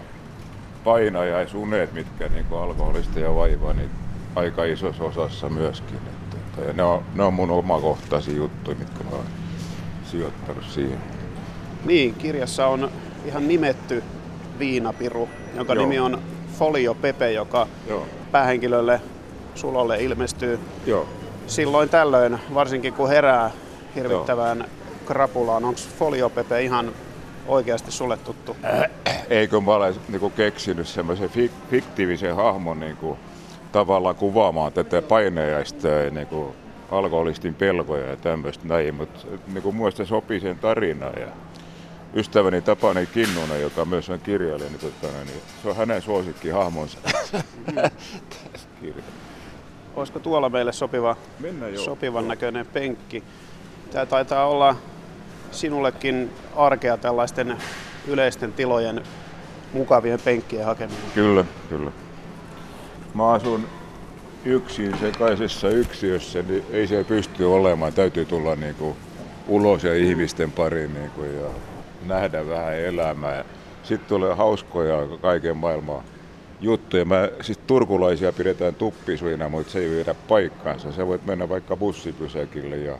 painajaisunet, 0.84 1.92
mitkä 1.92 2.28
niin 2.28 2.44
kuin 2.44 2.60
alkoholista 2.60 3.20
ja 3.20 3.34
vaivaa, 3.34 3.72
niin 3.72 3.90
aika 4.34 4.64
isossa 4.64 5.04
osassa 5.04 5.48
myöskin. 5.48 5.96
Että, 5.96 6.36
että, 6.36 6.62
ja 6.62 6.72
ne, 6.72 6.82
on, 6.82 7.02
ne 7.14 7.22
on 7.22 7.34
mun 7.34 7.50
omakohtaisia 7.50 8.36
juttuja, 8.36 8.76
mitkä 8.78 9.04
mä 9.04 9.10
oon 9.10 9.24
sijoittanut 10.04 10.64
siihen. 10.64 10.98
Niin, 11.84 12.14
kirjassa 12.14 12.66
on 12.66 12.90
ihan 13.24 13.48
nimetty 13.48 14.02
viinapiru, 14.58 15.28
jonka 15.56 15.74
Joo. 15.74 15.82
nimi 15.82 15.98
on 15.98 16.18
Folio 16.58 16.94
Pepe, 16.94 17.32
joka 17.32 17.66
Joo. 17.88 18.06
päähenkilölle 18.32 19.00
Sulolle 19.54 20.02
ilmestyy 20.02 20.58
Joo. 20.86 21.08
silloin 21.46 21.88
tällöin, 21.88 22.38
varsinkin 22.54 22.92
kun 22.92 23.08
herää 23.08 23.50
hirvittävään 23.94 24.58
Joo. 24.58 24.68
krapulaan. 25.06 25.64
Onko 25.64 25.80
Folio 25.98 26.30
Pepe 26.30 26.62
ihan 26.62 26.92
oikeasti 27.46 27.90
sulle 27.92 28.16
tuttu? 28.16 28.56
Äh, 28.64 28.90
eikö 29.30 29.60
mä 29.60 29.74
ole 29.74 29.94
niin 30.08 30.32
keksinyt 30.36 30.88
semmoisen 30.88 31.30
fik- 31.30 31.70
fiktiivisen 31.70 32.36
hahmon 32.36 32.80
niin 32.80 32.96
kuin, 32.96 33.18
tavallaan 33.72 34.16
kuvaamaan 34.16 34.72
tätä 34.72 35.02
painejaista 35.02 35.88
ja 35.88 36.10
niin 36.10 36.26
kuin, 36.26 36.48
alkoholistin 36.90 37.54
pelkoja 37.54 38.06
ja 38.06 38.16
tämmöistä 38.16 38.68
näin, 38.68 38.94
mutta 38.94 39.26
niin 39.52 39.62
kuin, 39.62 39.76
muista 39.76 40.04
sopii 40.04 40.40
sen 40.40 40.58
tarinaan. 40.58 41.20
Ja 41.20 41.26
ystäväni 42.14 42.62
Tapani 42.62 43.06
Kinnunen, 43.06 43.60
joka 43.60 43.84
myös 43.84 44.10
on 44.10 44.20
kirjailija, 44.20 44.70
niin, 44.70 44.80
tota, 44.80 45.06
niin 45.24 45.40
se 45.62 45.68
on 45.68 45.76
hänen 45.76 46.02
suosikki 46.02 46.50
hahmonsa 46.50 46.98
Olisiko 49.96 50.18
tuolla 50.18 50.48
meille 50.48 50.72
sopiva, 50.72 51.16
sopivan 51.84 52.28
näköinen 52.28 52.66
penkki? 52.66 53.22
Tämä 53.90 54.06
taitaa 54.06 54.46
olla 54.46 54.76
sinullekin 55.50 56.30
arkea 56.56 56.96
tällaisten 56.96 57.56
yleisten 58.06 58.52
tilojen 58.52 59.02
mukavien 59.72 60.20
penkkien 60.24 60.64
hakeminen. 60.64 61.02
Kyllä, 61.14 61.44
kyllä. 61.68 61.92
Mä 63.14 63.32
asun 63.32 63.66
yksin 64.44 64.98
sekaisessa 64.98 65.68
yksiössä, 65.68 66.42
niin 66.42 66.64
ei 66.70 66.86
se 66.86 67.04
pysty 67.04 67.44
olemaan. 67.44 67.92
Täytyy 67.92 68.24
tulla 68.24 68.56
niin 68.56 68.74
kuin 68.74 68.96
ulos 69.48 69.84
ja 69.84 69.94
ihmisten 69.94 70.52
pariin 70.52 70.94
niin 70.94 71.10
kuin, 71.10 71.34
ja 71.34 71.48
nähdä 72.08 72.48
vähän 72.48 72.74
elämää. 72.78 73.44
Sitten 73.82 74.08
tulee 74.08 74.34
hauskoja 74.34 75.06
kaiken 75.22 75.56
maailman 75.56 76.02
juttuja. 76.60 77.04
Mä, 77.04 77.28
siis 77.40 77.58
turkulaisia 77.58 78.32
pidetään 78.32 78.74
tuppisuina, 78.74 79.48
mutta 79.48 79.72
se 79.72 79.78
ei 79.78 79.90
viedä 79.90 80.14
paikkaansa. 80.28 80.92
Se 80.92 81.06
voit 81.06 81.26
mennä 81.26 81.48
vaikka 81.48 81.76
bussipysäkille 81.76 82.76
ja 82.76 82.98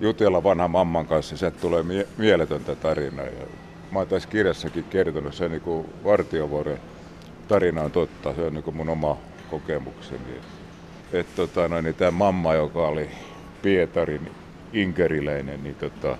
jutella 0.00 0.42
vanhan 0.42 0.70
mamman 0.70 1.06
kanssa, 1.06 1.36
se 1.36 1.50
tulee 1.50 1.82
mie- 1.82 2.06
mieletöntä 2.18 2.74
tarinaa. 2.74 3.26
Ja 3.26 3.46
mä 3.92 3.98
oon 3.98 4.08
tässä 4.08 4.28
kirjassakin 4.28 4.84
kertonut, 4.84 5.34
se 5.34 5.48
niin 5.48 5.60
kuin 5.60 5.86
vartiovuoden 6.04 6.80
tarina 7.48 7.82
on 7.82 7.90
totta, 7.90 8.34
se 8.34 8.42
on 8.42 8.54
niin 8.54 8.74
mun 8.74 8.88
oma 8.88 9.16
kokemukseni. 9.50 10.40
Että 11.12 11.32
tota, 11.36 11.68
no, 11.68 11.80
niin 11.80 11.94
tämä 11.94 12.10
mamma, 12.10 12.54
joka 12.54 12.88
oli 12.88 13.10
Pietarin 13.62 14.30
inkeriläinen, 14.72 15.62
niin 15.62 15.74
tota, 15.74 16.18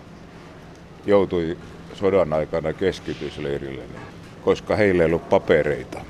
joutui 1.06 1.56
sodan 2.00 2.32
aikana 2.32 2.72
keskitysleirille, 2.72 3.82
niin, 3.82 4.00
koska 4.42 4.76
heillä 4.76 5.02
ei 5.02 5.06
ollut 5.06 5.28
papereita. 5.28 6.00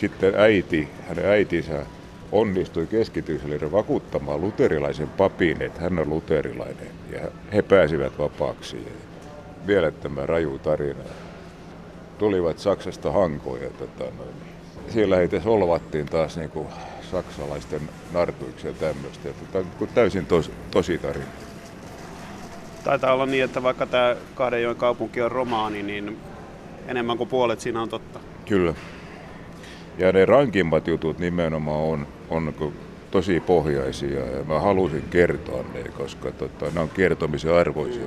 Sitten 0.00 0.34
äiti, 0.34 0.88
hänen 1.08 1.26
äitinsä 1.26 1.86
onnistui 2.32 2.86
keskitysleirin 2.86 3.72
vakuuttamaan 3.72 4.40
luterilaisen 4.40 5.08
papin, 5.08 5.62
että 5.62 5.80
hän 5.80 5.98
on 5.98 6.10
luterilainen. 6.10 6.90
Ja 7.12 7.20
he 7.52 7.62
pääsivät 7.62 8.18
vapaaksi. 8.18 8.88
Vielä 9.66 9.90
tämä 9.90 10.26
raju 10.26 10.58
tarina. 10.58 11.04
Tulivat 12.18 12.58
Saksasta 12.58 13.12
hankoon 13.12 13.62
ja 13.62 13.70
tota, 13.70 14.04
noin, 14.04 14.34
siellä 14.88 15.16
heitä 15.16 15.40
solvattiin 15.40 16.06
taas 16.06 16.36
niin 16.36 16.50
kuin 16.50 16.68
saksalaisten 17.10 17.80
nartuiksi 18.12 18.66
ja 18.66 18.72
tämmöistä. 18.72 19.28
Tämä 19.52 19.64
on 19.80 19.88
täysin 19.94 20.26
tos, 20.26 20.50
tosi 20.70 20.98
tarina. 20.98 21.26
Taitaa 22.84 23.12
olla 23.12 23.26
niin, 23.26 23.44
että 23.44 23.62
vaikka 23.62 23.86
tämä 23.86 24.16
Kahdenjoen 24.34 24.76
kaupunki 24.76 25.22
on 25.22 25.32
romaani, 25.32 25.82
niin 25.82 26.18
enemmän 26.88 27.18
kuin 27.18 27.28
puolet 27.28 27.60
siinä 27.60 27.82
on 27.82 27.88
totta. 27.88 28.20
Kyllä. 28.48 28.74
Ja 29.98 30.12
ne 30.12 30.24
rankimmat 30.24 30.86
jutut 30.88 31.18
nimenomaan 31.18 31.80
on, 31.80 32.06
on 32.30 32.54
tosi 33.10 33.40
pohjaisia 33.40 34.20
ja 34.20 34.44
mä 34.44 34.60
halusin 34.60 35.04
kertoa 35.10 35.64
ne, 35.74 35.82
koska 35.82 36.30
tota, 36.30 36.66
ne 36.74 36.80
on 36.80 36.88
kertomisen 36.88 37.54
arvoisia. 37.54 38.06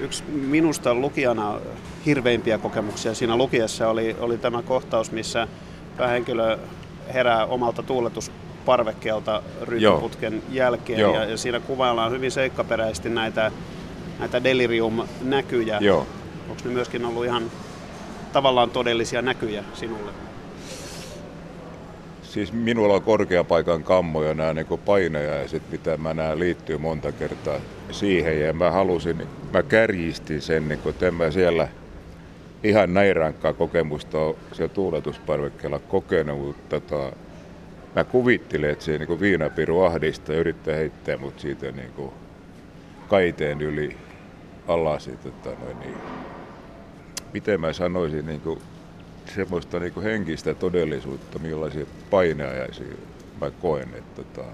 Yksi 0.00 0.24
minusta 0.30 0.94
lukijana 0.94 1.60
hirveimpiä 2.06 2.58
kokemuksia 2.58 3.14
siinä 3.14 3.36
lukiessa 3.36 3.88
oli, 3.88 4.16
oli 4.20 4.38
tämä 4.38 4.62
kohtaus, 4.62 5.12
missä 5.12 5.48
päähenkilö 5.96 6.58
herää 7.14 7.46
omalta 7.46 7.82
tuuletus 7.82 8.30
parvekkeelta 8.64 9.42
rytmiputken 9.62 10.42
jälkeen. 10.50 11.00
Joo. 11.00 11.14
Ja, 11.14 11.24
ja 11.24 11.36
siinä 11.36 11.60
kuvaillaan 11.60 12.12
hyvin 12.12 12.30
seikkaperäisesti 12.30 13.08
näitä, 13.08 13.52
näitä 14.18 14.44
delirium-näkyjä. 14.44 15.78
Joo. 15.80 16.06
Onko 16.48 16.62
ne 16.64 16.70
myöskin 16.70 17.04
ollut 17.04 17.24
ihan 17.24 17.50
tavallaan 18.32 18.70
todellisia 18.70 19.22
näkyjä 19.22 19.64
sinulle? 19.74 20.10
siis 22.34 22.52
minulla 22.52 22.94
on 22.94 23.02
korkeapaikan 23.02 23.84
kammoja 23.84 24.34
nämä 24.34 24.54
niin 24.54 24.66
painajaiset, 24.84 25.62
mitä 25.70 25.96
mä 25.96 26.14
näen 26.14 26.38
liittyy 26.38 26.78
monta 26.78 27.12
kertaa 27.12 27.58
siihen. 27.90 28.40
Ja 28.40 28.52
mä 28.52 28.70
halusin, 28.70 29.26
mä 29.52 29.62
kärjistin 29.62 30.42
sen, 30.42 30.68
niin 30.68 30.78
kuin, 30.78 30.90
että 30.90 31.06
en 31.06 31.14
mä 31.14 31.30
siellä 31.30 31.68
ihan 32.64 32.94
näin 32.94 33.16
rankkaa 33.16 33.52
kokemusta 33.52 34.18
ole 34.18 34.36
siellä 34.52 34.74
tuuletusparvekkeella 34.74 35.78
kokenut, 35.78 36.38
mutta 36.38 36.80
tota, 36.80 37.16
mä 37.94 38.04
kuvittelin, 38.04 38.70
että 38.70 38.84
se 38.84 38.98
niin 38.98 39.20
viinapiru 39.20 39.82
ahdistaa 39.82 40.34
ja 40.34 40.40
yrittää 40.40 40.74
heittää 40.74 41.16
mut 41.16 41.40
siitä 41.40 41.72
niin 41.72 41.92
kuin 41.92 42.12
kaiteen 43.08 43.60
yli 43.60 43.96
alas. 44.68 45.10
Tota, 45.22 45.60
noin, 45.60 45.80
niin. 45.80 45.96
Miten 47.32 47.60
mä 47.60 47.72
sanoisin, 47.72 48.26
niin 48.26 48.40
kuin, 48.40 48.60
semmoista 49.34 49.80
niin 49.80 49.92
kuin 49.92 50.04
henkistä 50.04 50.54
todellisuutta, 50.54 51.38
millaisia 51.38 51.86
paineajaisia 52.10 52.94
mä 53.40 53.50
koen. 53.50 53.88
Että, 53.94 54.22
tota, 54.22 54.48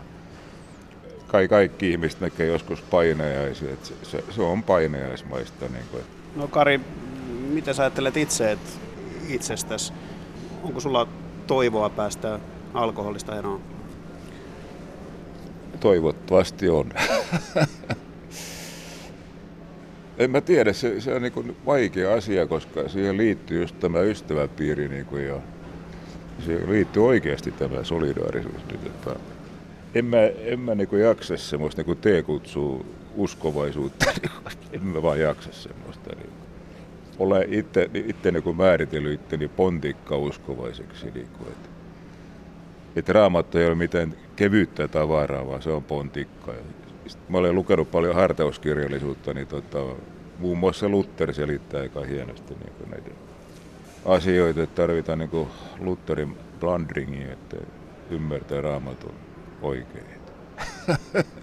kai 1.27 1.49
kaikki 1.49 1.91
ihmiset 1.91 2.21
näkee 2.21 2.47
joskus 2.47 2.83
paineajaisia, 2.83 3.73
että 3.73 3.89
se, 3.89 3.95
se, 4.03 4.25
se 4.31 4.43
on 4.43 4.63
paineaismaista. 4.63 5.67
Niin 5.69 5.85
kuin. 5.91 6.03
No 6.37 6.49
Kari, 6.49 6.81
mitä 7.53 7.73
sä 7.73 7.83
ajattelet 7.83 8.17
itse 8.17 8.53
että 8.53 8.71
itsestäsi? 9.29 9.93
Onko 10.63 10.81
sulla 10.81 11.09
toivoa 11.47 11.89
päästä 11.91 12.39
alkoholista 12.75 13.39
eroon? 13.39 13.61
Toivottavasti 15.81 16.69
on. 16.69 16.93
en 20.19 20.31
mä 20.31 20.41
tiedä, 20.41 20.73
se, 20.73 21.01
se 21.01 21.15
on 21.15 21.23
niin 21.23 21.57
vaikea 21.67 22.15
asia, 22.15 22.47
koska 22.47 22.89
siihen 22.89 23.17
liittyy 23.17 23.61
just 23.61 23.81
tämä 23.81 24.01
ystäväpiiri 24.01 24.89
niin 24.89 25.07
kuin 25.07 25.27
jo. 25.27 25.43
Se 26.47 26.61
liittyy 26.69 27.07
oikeasti 27.07 27.51
tämä 27.51 27.85
solidaarisuus 27.85 28.67
nyt, 28.73 28.87
että 28.87 29.17
en 29.95 30.05
mä, 30.05 30.17
en 30.45 30.61
mä 30.61 30.75
niin 30.75 30.89
jaksa 31.01 31.37
semmoista 31.37 31.83
niin 31.83 31.97
te 31.97 32.23
kutsuu 32.23 32.87
uskovaisuutta, 33.17 34.07
en 34.73 34.87
mä 34.87 35.03
vaan 35.03 35.21
jaksa 35.21 35.53
semmoista. 35.53 36.11
Niin. 36.17 36.31
Olen 37.19 37.55
itse 37.55 38.31
niin 38.33 38.57
määritellyt 38.57 39.21
itteni 39.21 39.49
pontikka 39.49 40.17
uskovaiseksi. 40.17 41.11
Niin 41.11 41.29
kuin, 41.39 41.49
että, 41.49 41.70
että 42.97 43.13
raamattu 43.13 43.59
ei 43.59 43.67
ole 43.67 43.75
mitään 43.75 44.15
kevyyttä 44.37 44.89
tavaraa, 44.89 45.47
vaan 45.47 45.63
se 45.63 45.71
on 45.71 45.85
pontikka. 45.85 46.53
Mä 47.29 47.39
olen 47.39 47.55
lukenut 47.55 47.91
paljon 47.91 48.15
hartauskirjallisuutta, 48.15 49.35
niin 49.35 49.47
tota, 49.47 49.79
muun 50.39 50.59
muassa 50.59 50.89
Luther 50.89 51.35
selittää 51.35 51.81
aika 51.81 52.01
hienosti 52.01 52.55
niin 52.55 52.91
näitä 52.91 53.11
asioita, 54.05 54.63
että 54.63 54.83
tarvitaan 54.83 55.19
niin 55.19 55.49
Lutherin 55.81 56.37
blunderingia, 56.61 57.33
että 57.33 57.57
ymmärtää 58.11 58.61
raamatun 58.61 59.15
oikein. 59.63 60.07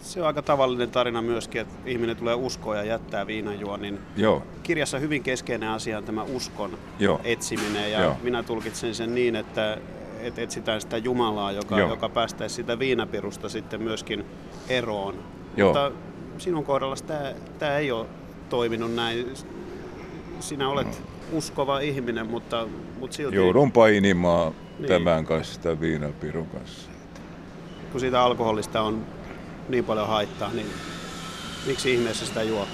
Se 0.00 0.20
on 0.20 0.26
aika 0.26 0.42
tavallinen 0.42 0.90
tarina 0.90 1.22
myöskin, 1.22 1.60
että 1.60 1.74
ihminen 1.86 2.16
tulee 2.16 2.34
uskoa 2.34 2.76
ja 2.76 2.84
jättää 2.84 3.26
viinanjuonnin. 3.26 3.98
Joo. 4.16 4.42
Kirjassa 4.62 4.98
hyvin 4.98 5.22
keskeinen 5.22 5.68
asia 5.68 5.98
on 5.98 6.04
tämä 6.04 6.22
uskon 6.22 6.78
Joo. 6.98 7.20
etsiminen 7.24 7.92
ja 7.92 8.00
Joo. 8.00 8.16
minä 8.22 8.42
tulkitsen 8.42 8.94
sen 8.94 9.14
niin, 9.14 9.36
että, 9.36 9.78
että 10.24 10.40
etsitään 10.40 10.80
sitä 10.80 10.96
Jumalaa, 10.96 11.52
joka, 11.52 11.78
joka 11.78 12.08
päästäisi 12.08 12.54
sitä 12.54 12.78
viinapirusta 12.78 13.48
sitten 13.48 13.82
myöskin 13.82 14.24
eroon. 14.68 15.14
Joo. 15.56 15.68
Mutta 15.68 15.92
sinun 16.38 16.64
kohdallasi 16.64 17.04
tämä, 17.04 17.32
tämä 17.58 17.76
ei 17.76 17.92
ole 17.92 18.06
toiminut 18.48 18.94
näin. 18.94 19.34
Sinä 20.40 20.68
olet 20.68 20.86
no. 20.86 21.38
uskova 21.38 21.80
ihminen, 21.80 22.26
mutta, 22.26 22.66
mutta 22.98 23.16
silti... 23.16 23.36
Joudun 23.36 23.72
painimaan 23.72 24.54
niin. 24.78 24.88
tämän 24.88 25.26
kanssa, 25.26 25.60
tämän 25.60 25.80
viinapirun 25.80 26.46
kanssa. 26.46 26.90
Kun 27.92 28.00
siitä 28.00 28.22
alkoholista 28.22 28.82
on 28.82 29.06
niin 29.68 29.84
paljon 29.84 30.08
haittaa, 30.08 30.50
niin 30.52 30.66
miksi 31.66 31.94
ihmeessä 31.94 32.26
sitä 32.26 32.42
juo? 32.42 32.66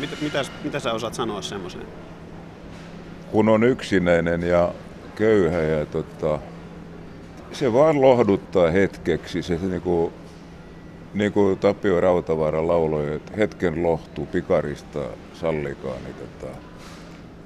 Mitä, 0.00 0.16
mitä, 0.20 0.44
mitä 0.64 0.80
sä 0.80 0.92
osaat 0.92 1.14
sanoa 1.14 1.42
semmoisen? 1.42 1.82
Kun 3.30 3.48
on 3.48 3.64
yksinäinen 3.64 4.42
ja 4.42 4.72
köyhä 5.14 5.58
ja 5.58 5.86
tota, 5.86 6.38
se 7.52 7.72
vaan 7.72 8.00
lohduttaa 8.00 8.70
hetkeksi. 8.70 9.42
Se, 9.42 9.58
se 9.58 9.66
niinku, 9.66 10.12
niin 11.14 11.32
kuin 11.32 11.58
Tapio 11.58 12.00
Rautavaara 12.00 12.66
lauloi, 12.66 13.14
että 13.14 13.32
hetken 13.36 13.82
lohtuu 13.82 14.26
pikarista 14.26 15.00
sallikaa, 15.34 15.94
niin 16.04 16.14
tota, 16.14 16.56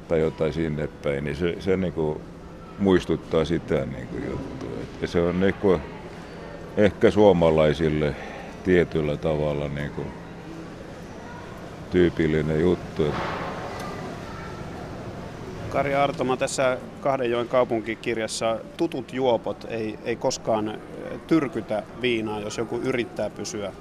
tai 0.09 0.21
jotain 0.21 0.53
sinne 0.53 0.89
päin, 1.03 1.25
niin 1.25 1.37
se, 1.37 1.57
se 1.61 1.77
niin 1.77 1.93
kuin 1.93 2.21
muistuttaa 2.79 3.45
sitä 3.45 3.87
niin 3.87 4.07
kuin 4.07 4.25
juttua. 4.31 4.71
Et 5.03 5.11
se 5.11 5.21
on 5.21 5.41
niin 5.41 5.55
kuin 5.55 5.81
ehkä 6.77 7.11
suomalaisille 7.11 8.15
tietyllä 8.65 9.17
tavalla 9.17 9.69
niin 9.69 9.91
kuin 9.91 10.07
tyypillinen 11.91 12.61
juttu. 12.61 13.07
Kari 15.73 15.95
Artoma 15.95 16.37
tässä 16.37 16.79
Kahdenjoen 17.01 17.49
kaupunkikirjassa 17.49 18.59
tutut 18.77 19.13
juopot 19.13 19.67
ei, 19.69 19.99
ei 20.05 20.17
koskaan 20.17 20.79
tyrkytä 21.27 21.83
viinaa, 22.03 22.41
jos 22.41 22.59
joku 22.59 22.77
yrittää 22.77 23.31
pysyä 23.31 23.73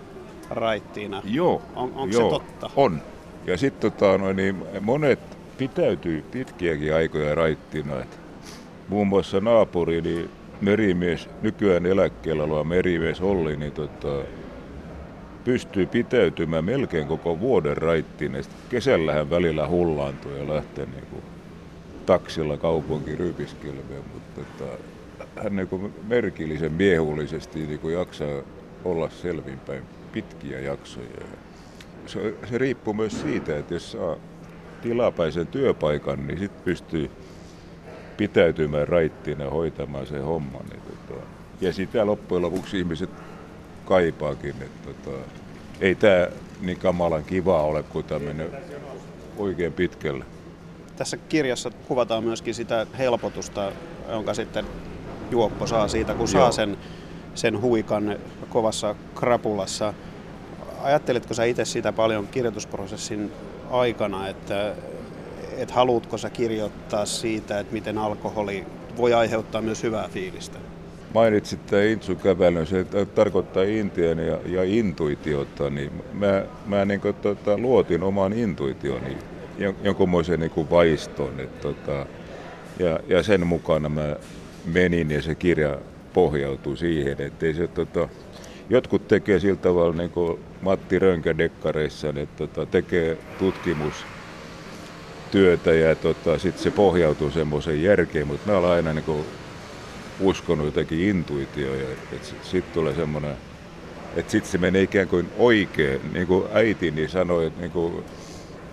raittiina. 0.50 1.22
Joo, 1.26 1.62
on, 1.76 1.92
onko 1.96 2.18
joo, 2.18 2.24
se 2.24 2.30
totta? 2.30 2.70
On. 2.76 3.02
Ja 3.46 3.58
sitten 3.58 3.92
tota, 3.92 4.18
no, 4.18 4.34
niin 4.34 4.56
monet 4.82 5.20
pitäytyy 5.58 6.26
pitkiäkin 6.32 6.96
aikoja 6.96 7.36
raittina. 7.36 8.00
Et 8.00 8.20
muun 8.90 9.08
muassa 9.08 9.40
naapuri, 9.40 10.02
niin 10.02 10.30
merimies, 10.62 11.30
nykyään 11.42 11.86
eläkkeellä 11.86 12.44
oleva 12.44 12.64
merimies 12.64 13.22
Olli, 13.22 13.56
niin 13.56 13.72
tota, 13.72 14.08
pystyy 15.44 15.86
pitäytymään 15.86 16.66
melkein 16.66 17.08
koko 17.08 17.40
vuoden 17.40 17.78
raittiin. 17.78 18.38
Kesällähän 18.70 19.30
välillä 19.30 19.68
hullaantuu 19.68 20.32
ja 20.32 20.56
lähtee 20.56 20.86
niin 20.86 21.06
kuin, 21.12 21.24
taksilla 22.12 22.58
kaupunki 22.58 23.16
rypiskelmeen, 23.16 24.04
mutta 24.14 24.42
tota, 24.42 24.72
hän 25.44 25.56
niin 25.56 25.68
kuin 25.68 25.94
merkillisen 26.08 26.74
miehullisesti 26.74 27.60
niin 27.60 27.80
kuin 27.80 27.94
jaksaa 27.94 28.42
olla 28.86 29.10
selvinpäin 29.10 29.84
pitkiä 30.12 30.60
jaksoja. 30.60 31.08
Se, 32.06 32.34
se 32.50 32.58
riippuu 32.58 32.94
myös 32.94 33.22
siitä, 33.22 33.58
että 33.58 33.74
jos 33.74 33.92
saa 33.92 34.16
tilapäisen 34.82 35.48
työpaikan, 35.48 36.28
niin 36.28 36.40
sitten 36.40 36.64
pystyy 36.64 37.12
pitäytymään 38.18 38.88
raittina 38.88 39.44
ja 39.44 39.50
hoitamaan 39.50 40.08
sen 40.08 40.24
homman. 40.24 40.66
Niin 40.70 40.82
tota, 41.08 41.22
ja 41.62 41.74
sitä 41.74 42.06
loppujen 42.06 42.42
lopuksi 42.42 42.80
ihmiset 42.80 43.10
kaipaakin. 43.86 44.56
Että 44.62 44.90
tota, 44.94 45.18
ei 45.82 45.96
tämä 45.96 46.28
niin 46.62 46.78
kamalan 46.78 47.24
kiva 47.24 47.64
ole, 47.64 47.84
kun 47.84 48.04
tämä 48.04 48.20
menee 48.20 48.50
oikein 49.38 49.74
pitkälle. 49.74 50.26
Tässä 50.96 51.18
kirjassa 51.18 51.72
kuvataan 51.88 52.24
myöskin 52.24 52.54
sitä 52.54 52.88
helpotusta, 52.98 53.72
jonka 54.10 54.34
sitten 54.34 54.66
juoppo 55.32 55.68
saa 55.68 55.88
siitä, 55.88 56.14
kun 56.14 56.28
saa 56.28 56.52
sen, 56.52 56.78
sen 57.36 57.62
huikan 57.62 58.16
kovassa 58.50 58.96
krapulassa. 59.16 59.94
Ajatteletko 60.82 61.34
sä 61.34 61.44
itse 61.44 61.66
sitä 61.66 61.94
paljon 61.94 62.28
kirjoitusprosessin 62.28 63.32
aikana, 63.70 64.28
että, 64.28 64.74
että 65.58 65.74
haluatko 65.74 66.18
sä 66.18 66.30
kirjoittaa 66.30 67.06
siitä, 67.06 67.60
että 67.60 67.74
miten 67.74 67.98
alkoholi 67.98 68.66
voi 68.98 69.14
aiheuttaa 69.14 69.62
myös 69.62 69.84
hyvää 69.84 70.08
fiilistä? 70.08 70.58
Mainitsit 71.14 71.66
tämän 71.66 71.86
intsukävelyn, 71.86 72.68
se 72.68 72.86
tarkoittaa 73.16 73.64
intian 73.64 74.20
ja, 74.20 74.40
ja 74.46 74.64
intuitiota, 74.64 75.70
niin 75.70 75.92
mä, 76.14 76.44
mä 76.66 76.86
niin 76.86 77.02
kuin, 77.02 77.16
tota, 77.16 77.58
luotin 77.58 78.04
oman 78.04 78.34
intuitioni 78.34 79.18
jonkunmoisen 79.84 80.40
niin 80.40 80.52
kuin 80.52 80.70
vaiston. 80.70 81.40
Että, 81.40 81.62
tota, 81.62 82.06
ja, 82.80 83.00
ja 83.08 83.24
sen 83.24 83.48
mukana 83.48 83.90
mä 83.90 84.16
menin 84.66 85.12
ja 85.12 85.22
se 85.22 85.36
kirja 85.36 85.78
pohjautuu 86.14 86.76
siihen, 86.76 87.22
että 87.22 87.54
se, 87.54 87.68
tota, 87.68 88.10
jotkut 88.70 89.08
tekee 89.08 89.40
sillä 89.40 89.56
tavalla 89.56 89.96
niin 89.96 90.10
kuin 90.10 90.40
Matti 90.62 91.00
Rönkä 91.00 91.38
dekkareissa, 91.38 92.10
että 92.10 92.48
tota, 92.48 92.66
tekee 92.66 93.18
tutkimustyötä 93.40 95.74
ja 95.74 95.96
tota, 95.96 96.40
sitten 96.40 96.64
se 96.64 96.72
pohjautuu 96.72 97.32
semmoiseen 97.32 97.84
järkeen, 97.84 98.28
mutta 98.28 98.52
mä 98.52 98.58
olen 98.58 98.72
aina 98.72 98.94
niin 98.94 99.06
kuin 99.06 99.26
uskonut 100.20 100.66
jotenkin 100.66 101.00
intuitioon 101.00 101.80
ja 101.80 101.86
että 102.12 102.28
sitten 102.44 102.74
tulee 102.74 102.96
semmoinen, 102.96 103.36
että 104.16 104.32
sitten 104.32 104.52
se 104.52 104.58
menee 104.58 104.82
ikään 104.82 105.08
kuin 105.08 105.30
oikein, 105.38 106.02
niin 106.14 106.28
kuin 106.28 106.44
äitini 106.54 107.08
sanoi, 107.08 107.46
että 107.46 107.62
niin 107.62 107.72
kuin 107.72 108.04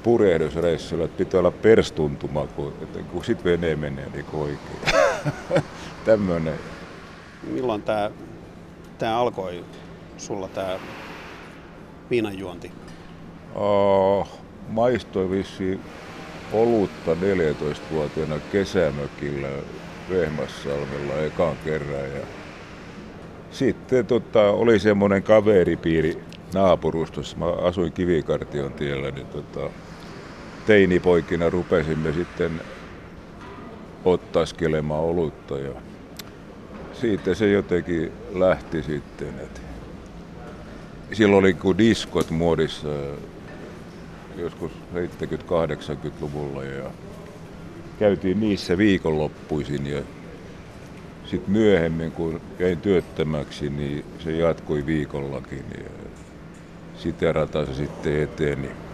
purjehdusreissulla, 0.03 1.05
että 1.05 1.19
pitää 1.19 1.41
olla 1.41 1.51
perstuntuma, 1.51 2.47
kun, 2.47 2.73
että 2.83 2.99
kun 2.99 3.25
sit 3.25 3.45
vene 3.45 3.77
menee 3.77 4.07
niin 4.13 4.25
oikein. 4.33 5.05
Tämmöinen. 6.05 6.55
Milloin 7.43 7.83
tämä 7.83 8.11
tää 8.99 9.19
alkoi 9.19 9.65
sulla 10.17 10.49
tämä 10.49 10.79
viinanjuonti? 12.11 12.73
Oh, 13.55 14.29
maistoi 14.69 15.31
vissiin 15.31 15.81
olutta 16.53 17.15
14-vuotiaana 17.15 18.39
kesämökillä 18.53 19.49
Vehmassalmella 20.11 21.15
ekan 21.27 21.57
kerran. 21.65 22.05
Ja 22.05 22.27
sitten 23.51 24.07
tota, 24.07 24.51
oli 24.51 24.79
semmoinen 24.79 25.23
kaveripiiri 25.23 26.23
naapurustossa. 26.55 27.37
Mä 27.37 27.47
asuin 27.47 27.93
Kivikartion 27.93 28.73
tiellä, 28.73 29.11
niin 29.11 29.27
tota, 29.27 29.71
teinipoikina 30.69 31.51
rupesimme 31.51 32.13
sitten 32.13 32.61
ottaskelemaan 34.05 35.01
olutta 35.01 35.59
ja 35.59 35.73
siitä 36.93 37.35
se 37.35 37.51
jotenkin 37.51 38.13
lähti 38.35 38.83
sitten. 38.83 39.29
Et 39.29 39.61
silloin 41.13 41.45
oli 41.45 41.55
kuin 41.55 41.79
diskot 41.79 42.31
muodissa 42.31 42.89
joskus 44.37 44.73
70-80-luvulla 44.95 46.65
ja 46.65 46.91
käytiin 47.99 48.41
niissä 48.41 48.79
viikonloppuisin 48.79 49.87
ja 49.87 50.03
sitten 51.25 51.53
myöhemmin 51.53 52.13
kun 52.13 52.41
jäin 52.59 52.81
työttömäksi, 52.81 53.71
niin 53.71 54.05
se 54.19 54.33
jatkui 54.33 54.87
viikollakin 54.87 55.65
ja 55.79 55.91
sitä 56.99 57.33
rata 57.33 57.67
se 57.67 57.75
sitten 57.75 58.23
eteen. 58.23 58.88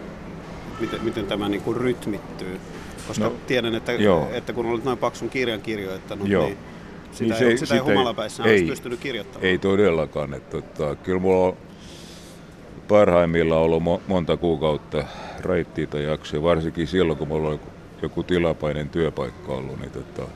Miten, 0.79 1.03
miten 1.03 1.25
tämä 1.25 1.49
niin 1.49 1.61
kuin 1.61 1.77
rytmittyy? 1.77 2.59
Koska 3.07 3.23
no, 3.23 3.33
tiedän, 3.47 3.75
että, 3.75 3.91
että 4.33 4.53
kun 4.53 4.65
olet 4.65 4.83
noin 4.83 4.97
paksun 4.97 5.29
kirjan 5.29 5.61
kirjoittanut, 5.61 6.27
joo. 6.27 6.45
niin 6.45 6.57
sitä, 7.11 7.23
niin 7.23 7.39
se, 7.39 7.45
ei, 7.45 7.57
sitä, 7.57 7.65
sitä 7.65 7.75
ei 7.75 7.81
humalapäissä 7.81 8.43
ei, 8.43 8.51
olisi 8.51 8.65
pystynyt 8.65 8.99
kirjoittamaan. 8.99 9.45
Ei 9.45 9.57
todellakaan. 9.57 10.33
Että, 10.33 10.57
että, 10.57 10.77
tota, 10.77 10.95
kyllä 10.95 11.19
mulla 11.19 11.47
on 11.47 11.57
parhaimmillaan 12.87 13.61
ollut 13.61 13.83
mo- 13.83 14.01
monta 14.07 14.37
kuukautta 14.37 15.03
raittiita 15.39 15.99
jaksoja, 15.99 16.43
varsinkin 16.43 16.87
silloin, 16.87 17.17
kun 17.17 17.27
mulla 17.27 17.49
on 17.49 17.59
joku 18.01 18.23
tilapainen 18.23 18.89
työpaikka 18.89 19.53
ollut, 19.53 19.79
niin 19.79 19.91
tota, 19.91 20.31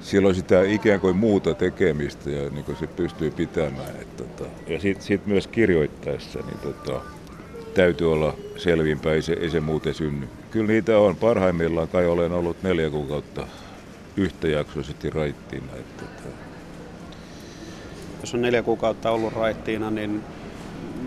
silloin 0.00 0.34
sitä 0.34 0.62
ikään 0.62 1.00
kuin 1.00 1.16
muuta 1.16 1.54
tekemistä 1.54 2.30
ja 2.30 2.50
niin 2.50 2.76
se 2.80 2.86
pystyy 2.86 3.30
pitämään. 3.30 3.96
Että, 4.00 4.24
tota, 4.24 4.50
ja 4.66 4.80
sitten 4.80 5.06
sit 5.06 5.26
myös 5.26 5.46
kirjoittaessa 5.46 6.38
niin 6.38 6.58
tota, 6.58 7.00
täytyy 7.74 8.12
olla 8.12 8.34
selvinpäin, 8.56 9.14
ei 9.14 9.22
se, 9.22 9.32
ei 9.32 9.50
se 9.50 9.60
muuten 9.60 9.94
synny. 9.94 10.28
Kyllä 10.50 10.66
niitä 10.66 10.98
on. 10.98 11.16
Parhaimmillaan 11.16 11.88
kai 11.88 12.06
olen 12.06 12.32
ollut 12.32 12.62
neljä 12.62 12.90
kuukautta 12.90 13.46
yhtäjaksoisesti 14.16 15.10
raittiina. 15.10 15.76
Että, 15.76 16.04
tota. 16.04 16.28
Jos 18.20 18.34
on 18.34 18.42
neljä 18.42 18.62
kuukautta 18.62 19.10
ollut 19.10 19.32
raittiina, 19.32 19.90
niin, 19.90 20.24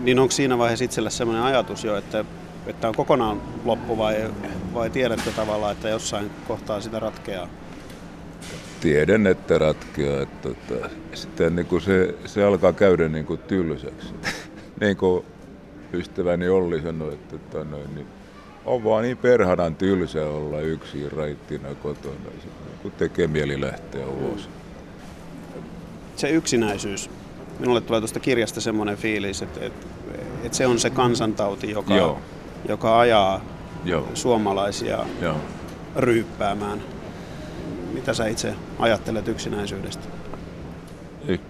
niin 0.02 0.18
onko 0.18 0.32
siinä 0.32 0.58
vaiheessa 0.58 0.84
itsellä 0.84 1.10
sellainen 1.10 1.44
ajatus 1.44 1.84
jo, 1.84 1.96
että, 1.96 2.24
että 2.66 2.88
on 2.88 2.94
kokonaan 2.94 3.42
loppu 3.64 3.98
vai, 3.98 4.30
vai 4.74 4.90
tiedätkö 4.90 5.30
tavallaan, 5.36 5.72
että 5.72 5.88
jossain 5.88 6.30
kohtaa 6.48 6.80
sitä 6.80 6.98
ratkeaa? 6.98 7.48
Tiedän, 8.80 9.26
että 9.26 9.58
ratkeaa. 9.58 10.22
Että, 10.22 10.48
että 10.48 10.74
tota, 10.74 10.88
sitten 11.14 11.56
niin 11.56 11.66
kuin 11.66 11.82
se, 11.82 12.14
se 12.24 12.44
alkaa 12.44 12.72
käydä 12.72 13.08
niin 13.08 13.26
kuin 13.26 13.40
tylsäksi. 13.40 14.14
niin 14.80 14.96
kuin 14.96 15.24
ystäväni 15.92 16.48
Olli 16.48 16.82
sanoi, 16.82 17.14
että, 17.14 17.36
että 17.36 17.50
tota 17.52 17.70
noin, 17.70 17.94
niin 17.94 18.06
on 18.64 18.84
vaan 18.84 19.02
niin 19.02 19.16
perhanan 19.16 19.74
tylsä 19.74 20.26
olla 20.26 20.60
yksin 20.60 21.12
raittina 21.12 21.74
kotona, 21.74 22.30
kun 22.82 22.90
tekee 22.90 23.26
mieli 23.26 23.60
lähteä 23.60 24.06
ulos. 24.06 24.48
Se 26.16 26.30
yksinäisyys, 26.30 27.10
minulle 27.58 27.80
tulee 27.80 28.00
tuosta 28.00 28.20
kirjasta 28.20 28.60
semmoinen 28.60 28.96
fiilis, 28.96 29.42
että, 29.42 29.66
että, 29.66 29.86
että 30.44 30.58
se 30.58 30.66
on 30.66 30.78
se 30.78 30.90
kansantauti, 30.90 31.70
joka, 31.70 31.96
Joo. 31.96 32.18
joka 32.68 33.00
ajaa 33.00 33.44
Joo. 33.84 34.08
suomalaisia 34.14 35.06
Joo. 35.20 35.36
ryyppäämään. 35.96 36.82
Mitä 37.92 38.14
sä 38.14 38.26
itse 38.26 38.54
ajattelet 38.78 39.28
yksinäisyydestä? 39.28 40.04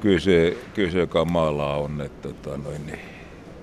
Kyllä 0.00 0.20
se, 0.20 0.56
kyllä 0.74 0.90
se 0.90 1.06
kamala 1.06 1.76
on, 1.76 2.00
että 2.00 2.28
tota, 2.28 2.58
noin, 2.58 2.86
niin 2.86 2.98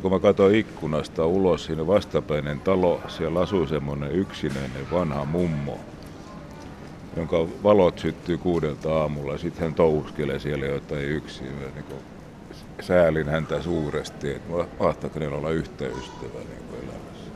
kun 0.02 0.12
mä 0.12 0.20
katsoin 0.20 0.56
ikkunasta 0.56 1.26
ulos, 1.26 1.66
siinä 1.66 1.88
vastapäinen 1.88 2.60
talo, 2.60 3.02
siellä 3.08 3.40
asuu 3.40 3.68
semmoinen 3.68 4.12
yksinäinen 4.12 4.92
vanha 4.92 5.26
mummo, 5.26 5.80
jonka 7.18 7.48
valot 7.64 8.00
syttyy 8.00 8.38
kuudelta 8.38 9.02
aamulla. 9.02 9.38
Sitten 9.38 9.64
hän 9.64 9.74
touhuskelee 9.74 10.40
siellä 10.40 10.66
jotain 10.66 11.06
yksin. 11.06 11.48
Mä 11.48 11.62
niin 11.76 11.84
kuin 11.84 12.00
säälin 12.82 13.30
häntä 13.30 13.62
suuresti, 13.62 14.32
että 14.32 14.54
mahtaako 14.80 15.20
niillä 15.20 15.38
olla 15.38 15.50
yhtä 15.50 15.86
ystävää 15.86 16.44
niin 16.50 16.64
kuin 16.70 16.80
elämässä. 16.84 17.32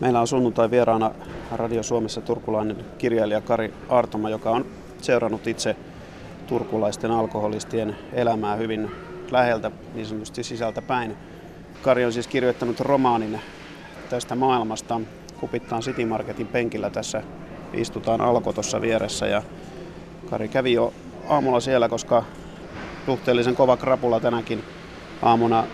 Meillä 0.00 0.20
on 0.20 0.26
sunnuntai 0.26 0.70
vieraana 0.70 1.10
Radio 1.52 1.82
Suomessa 1.82 2.20
turkulainen 2.20 2.84
kirjailija 2.98 3.40
Kari 3.40 3.74
Artoma, 3.88 4.30
joka 4.30 4.50
on 4.50 4.66
seurannut 5.00 5.46
itse 5.46 5.76
turkulaisten 6.46 7.10
alkoholistien 7.10 7.96
elämää 8.12 8.56
hyvin 8.56 8.90
läheltä 9.30 9.70
niin 9.94 10.06
sanotusti 10.06 10.42
sisältä 10.42 10.82
päin. 10.82 11.16
Kari 11.82 12.04
on 12.04 12.12
siis 12.12 12.26
kirjoittanut 12.26 12.80
romaanin 12.80 13.40
tästä 14.10 14.34
maailmasta. 14.34 15.00
Kupittaan 15.40 15.82
City 15.82 16.04
Marketin 16.04 16.46
penkillä 16.46 16.90
tässä 16.90 17.22
istutaan 17.72 18.20
Alko 18.20 18.52
tuossa 18.52 18.80
vieressä 18.80 19.26
ja 19.26 19.42
Kari 20.30 20.48
kävi 20.48 20.72
jo 20.72 20.92
aamulla 21.28 21.60
siellä, 21.60 21.88
koska 21.88 22.24
suhteellisen 23.06 23.56
kova 23.56 23.76
krapula 23.76 24.20
tänäkin 24.20 24.64
aamuna 25.22 25.64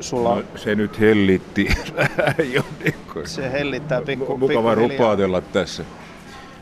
sulla... 0.00 0.34
No, 0.34 0.42
se 0.56 0.74
nyt 0.74 1.00
hellitti. 1.00 1.68
Se 3.24 3.52
hellittää 3.52 4.02
pikku, 4.02 4.38
Mukava 4.38 4.74
rupaatella 4.74 5.40
tässä. 5.40 5.84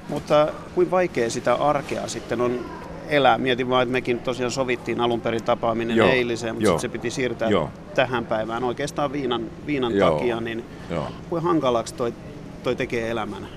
Mutta 0.08 0.48
kuin 0.74 0.90
vaikea 0.90 1.30
sitä 1.30 1.54
arkea 1.54 2.08
sitten 2.08 2.40
on 2.40 2.64
elää. 3.08 3.38
Mietin 3.38 3.68
vaan, 3.68 3.82
että 3.82 3.92
mekin 3.92 4.18
tosiaan 4.18 4.50
sovittiin 4.50 5.00
alun 5.00 5.20
perin 5.20 5.44
tapaaminen 5.44 5.96
Joo. 5.96 6.08
eiliseen, 6.08 6.54
mutta 6.54 6.66
sitten 6.68 6.80
se 6.80 6.88
piti 6.88 7.10
siirtää 7.10 7.50
Joo. 7.50 7.70
tähän 7.94 8.26
päivään 8.26 8.64
oikeastaan 8.64 9.12
viinan, 9.12 9.50
viinan 9.66 9.96
Joo. 9.96 10.10
takia. 10.10 10.40
Niin 10.40 10.64
Joo. 10.90 11.08
kuin 11.30 11.42
hankalaksi 11.42 11.94
toi, 11.94 12.14
toi 12.62 12.76
tekee 12.76 13.10
elämän? 13.10 13.48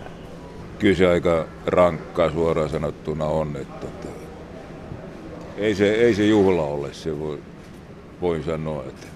Kyllä 0.79 0.95
se 0.95 1.07
aika 1.07 1.45
rankkaa 1.65 2.31
suoraan 2.31 2.69
sanottuna 2.69 3.25
on. 3.25 3.55
Että, 3.55 3.87
että 3.87 4.07
ei, 5.57 5.75
se, 5.75 5.93
ei 5.93 6.15
se 6.15 6.25
juhla 6.25 6.63
ole, 6.63 6.93
se 6.93 7.19
voi, 7.19 7.39
voin 8.21 8.43
sanoa. 8.43 8.83
Että 8.87 9.07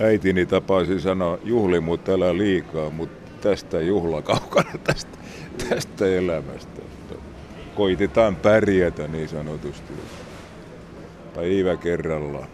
äitini 0.00 0.46
tapaisi 0.46 1.00
sanoa 1.00 1.38
juhli, 1.44 1.80
mutta 1.80 2.12
älä 2.12 2.38
liikaa, 2.38 2.90
mutta 2.90 3.30
tästä 3.40 3.80
juhla 3.80 4.22
kaukana 4.22 4.70
tästä, 4.84 5.18
tästä 5.68 6.06
elämästä 6.06 6.80
koitetaan 7.74 8.36
pärjätä 8.36 9.08
niin 9.08 9.28
sanotusti. 9.28 9.92
Päivä 11.34 11.76
kerrallaan. 11.76 12.48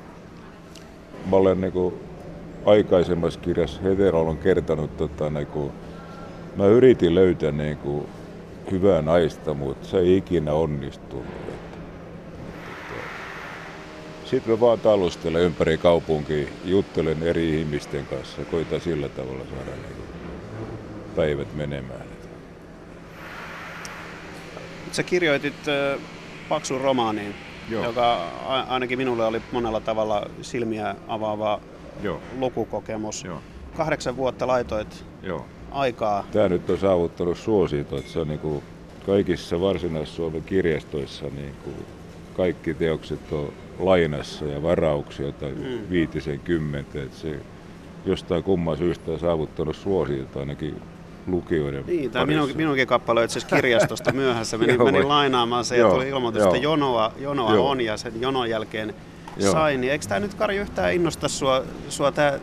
Mä 1.30 1.36
olen 1.36 1.60
niin 1.60 1.72
kuin 1.72 1.94
aikaisemmassa 2.64 3.40
kirjassa 3.40 3.82
Hetero 3.82 4.20
on 4.20 4.38
kertonut, 4.38 4.96
tota, 4.96 5.30
niin 5.30 5.48
mä 6.56 6.66
yritin 6.66 7.14
löytää 7.14 7.52
niin 7.52 7.76
kuin, 7.76 8.06
hyvää 8.70 9.02
naista, 9.02 9.54
mutta 9.54 9.88
se 9.88 9.98
ei 9.98 10.16
ikinä 10.16 10.52
onnistunut. 10.52 11.26
Sitten 14.24 14.52
mä 14.52 14.60
vaan 14.60 14.80
talustelen 14.80 15.42
ympäri 15.42 15.78
kaupunkia, 15.78 16.46
juttelen 16.64 17.22
eri 17.22 17.60
ihmisten 17.60 18.06
kanssa, 18.06 18.44
koitan 18.50 18.80
sillä 18.80 19.08
tavalla 19.08 19.44
saada 19.44 19.76
niin 19.76 20.06
päivät 21.16 21.54
menemään. 21.54 22.06
Sä 24.92 25.02
kirjoitit 25.02 25.54
paksun 26.48 26.80
romaaniin, 26.80 27.34
Joo. 27.70 27.84
joka 27.84 28.30
ainakin 28.68 28.98
minulle 28.98 29.26
oli 29.26 29.42
monella 29.52 29.80
tavalla 29.80 30.30
silmiä 30.42 30.94
avaava 31.08 31.60
Joo. 32.02 32.20
lukukokemus. 32.38 33.24
Joo. 33.24 33.40
Kahdeksan 33.76 34.16
vuotta 34.16 34.46
laitoit 34.46 35.04
Joo. 35.22 35.46
aikaa. 35.70 36.24
Tämä 36.32 36.48
nyt 36.48 36.70
on 36.70 36.78
saavuttanut 36.78 37.38
suosito, 37.38 37.98
että 37.98 38.12
se 38.12 38.18
on 38.18 38.28
niin 38.28 38.40
kuin 38.40 38.62
kaikissa 39.06 39.60
varsinais-Suomen 39.60 40.42
kirjastoissa 40.42 41.24
niin 41.24 41.54
kuin 41.64 41.76
kaikki 42.36 42.74
teokset 42.74 43.32
on 43.32 43.52
lainassa 43.78 44.44
ja 44.44 44.62
varauksia 44.62 45.32
tai 45.32 45.52
mm. 45.52 45.90
viitisen 45.90 46.40
kymmentä. 46.40 47.02
Että 47.02 47.16
se 47.18 47.40
jostain 48.06 48.42
kumman 48.42 48.76
syystä 48.76 49.10
on 49.10 49.18
saavuttanut 49.18 49.76
suosiota 49.76 50.40
ainakin 50.40 50.82
lukijoiden 51.26 51.84
Niin, 51.86 52.10
tämä 52.10 52.26
minun, 52.26 52.50
minunkin 52.54 52.86
kappale 52.86 53.24
itse 53.24 53.38
asiassa 53.38 53.56
kirjastosta 53.56 54.12
myöhässä. 54.22 54.58
Menin, 54.58 54.84
menin 54.84 55.08
lainaamaan 55.08 55.64
se 55.64 55.76
ja 55.76 55.88
tuli 55.88 56.08
ilmoitus, 56.08 56.42
että 56.42 56.56
jonoa, 56.56 57.12
jonoa 57.18 57.52
on 57.52 57.80
ja 57.80 57.96
sen 57.96 58.20
jonon 58.20 58.50
jälkeen 58.50 58.94
joo. 59.36 59.52
sain. 59.52 59.80
Niin 59.80 59.92
eikö 59.92 60.06
tämä 60.06 60.20
nyt 60.20 60.34
Kari 60.34 60.56
yhtään 60.56 60.94
innosta 60.94 61.28
sua, 61.28 61.62
sua 61.88 62.12
tämä, 62.12 62.38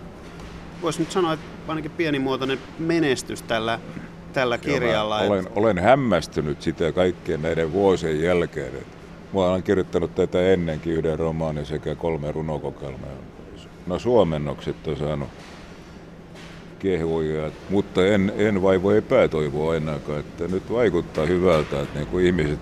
voisi 0.81 0.99
nyt 0.99 1.11
sanoa, 1.11 1.33
että 1.33 1.45
ainakin 1.67 1.91
pienimuotoinen 1.91 2.59
menestys 2.79 3.41
tällä, 3.41 3.79
tällä 4.33 4.57
kirjalla. 4.57 5.23
Joo, 5.23 5.33
olen, 5.33 5.47
olen 5.55 5.79
hämmästynyt 5.79 6.61
sitä 6.61 6.91
kaikkien 6.91 7.41
näiden 7.41 7.73
vuosien 7.73 8.21
jälkeen. 8.21 8.73
Mä 9.33 9.39
olen 9.39 9.63
kirjoittanut 9.63 10.15
tätä 10.15 10.41
ennenkin 10.41 10.93
yhden 10.93 11.19
romaanin 11.19 11.65
sekä 11.65 11.95
kolme 11.95 12.31
runokokelmaa. 12.31 13.09
No 13.87 13.99
suomennokset 13.99 14.87
on 14.87 14.97
saanut 14.97 15.29
kehuja, 16.83 17.51
mutta 17.69 18.07
en, 18.07 18.33
en 18.37 18.61
vaivo 18.61 18.91
epätoivoa 18.91 19.75
ennenkään, 19.75 20.19
että 20.19 20.47
nyt 20.47 20.71
vaikuttaa 20.71 21.25
hyvältä, 21.25 21.81
että 21.81 21.99
niin 21.99 22.07
kuin 22.07 22.25
ihmiset 22.25 22.59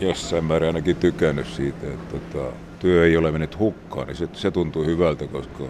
jossain 0.00 0.44
määrin 0.44 0.66
ainakin 0.66 0.96
tykännyt 0.96 1.46
siitä, 1.46 1.86
että 1.86 2.18
tota, 2.18 2.56
työ 2.78 3.06
ei 3.06 3.16
ole 3.16 3.32
mennyt 3.32 3.58
hukkaan, 3.58 4.06
niin 4.06 4.16
se, 4.16 4.28
se 4.32 4.50
tuntuu 4.50 4.84
hyvältä, 4.84 5.26
koska 5.26 5.64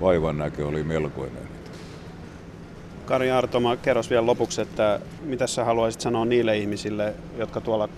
vaivan 0.00 0.38
näkö 0.38 0.66
oli 0.66 0.82
melkoinen. 0.82 1.42
Kari 3.06 3.30
Artoma, 3.30 3.76
kerros 3.76 4.10
vielä 4.10 4.26
lopuksi, 4.26 4.60
että 4.60 5.00
mitä 5.22 5.46
sä 5.46 5.64
haluaisit 5.64 6.00
sanoa 6.00 6.24
niille 6.24 6.58
ihmisille, 6.58 7.14
jotka 7.38 7.60
tuolla 7.60 7.88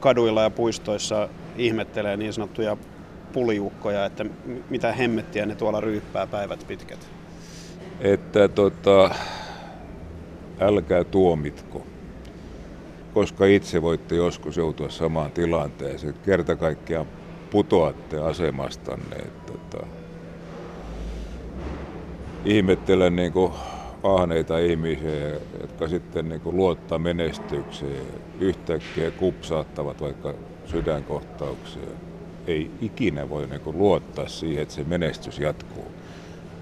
kaduilla 0.00 0.42
ja 0.42 0.50
puistoissa 0.50 1.28
ihmettelee 1.56 2.16
niin 2.16 2.32
sanottuja 2.32 2.76
puliukkoja, 3.32 4.04
että 4.04 4.24
mitä 4.70 4.92
hemmettiä 4.92 5.46
ne 5.46 5.54
tuolla 5.54 5.80
ryyppää 5.80 6.26
päivät 6.26 6.64
pitkät? 6.68 7.08
Että 8.00 8.48
tota, 8.48 9.14
älkää 10.60 11.04
tuomitko, 11.04 11.86
koska 13.14 13.46
itse 13.46 13.82
voitte 13.82 14.14
joskus 14.14 14.56
joutua 14.56 14.90
samaan 14.90 15.30
tilanteeseen. 15.30 16.14
Kerta 16.24 16.56
kaikkiaan 16.56 17.06
putoatte 17.50 18.18
asemastanne. 18.18 19.16
Että, 19.16 19.52
tota, 19.52 19.86
ihmettelen 22.44 23.16
niin 23.16 23.32
kuin 23.32 23.52
ahneita 24.02 24.58
ihmisiä, 24.58 25.28
jotka 25.60 25.88
sitten 25.88 26.28
niin 26.28 26.40
kuin 26.40 26.56
luottaa 26.56 26.98
menestykseen, 26.98 28.06
yhtäkkiä 28.40 29.10
kupsaattavat 29.10 30.00
vaikka 30.00 30.34
sydänkohtaukseen. 30.66 31.96
Ei 32.46 32.70
ikinä 32.80 33.28
voi 33.28 33.46
niin 33.46 33.60
kuin 33.60 33.78
luottaa 33.78 34.28
siihen, 34.28 34.62
että 34.62 34.74
se 34.74 34.84
menestys 34.84 35.38
jatkuu. 35.38 35.84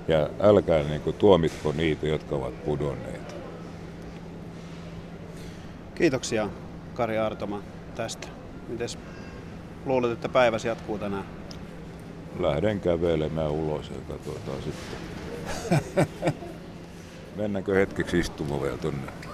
Ja 0.08 0.28
älkää 0.40 0.82
niin 0.82 1.00
kuin 1.00 1.16
tuomitko 1.16 1.72
niitä, 1.72 2.06
jotka 2.06 2.36
ovat 2.36 2.64
pudonneet. 2.64 3.36
Kiitoksia 5.94 6.48
Kari 6.94 7.18
Artoma 7.18 7.62
tästä. 7.94 8.28
Mites 8.68 8.98
luulet, 9.86 10.12
että 10.12 10.28
päiväsi 10.28 10.68
jatkuu 10.68 10.98
tänään? 10.98 11.24
Lähden 12.38 12.80
kävelemään 12.80 13.50
ulos 13.50 13.90
ja 13.90 13.96
katsotaan 14.08 14.58
sitten. 14.62 16.06
Mennäänkö 17.36 17.74
hetkeksi 17.74 18.18
istumaan 18.18 18.62
vielä 18.62 18.78
tuonne? 18.78 19.31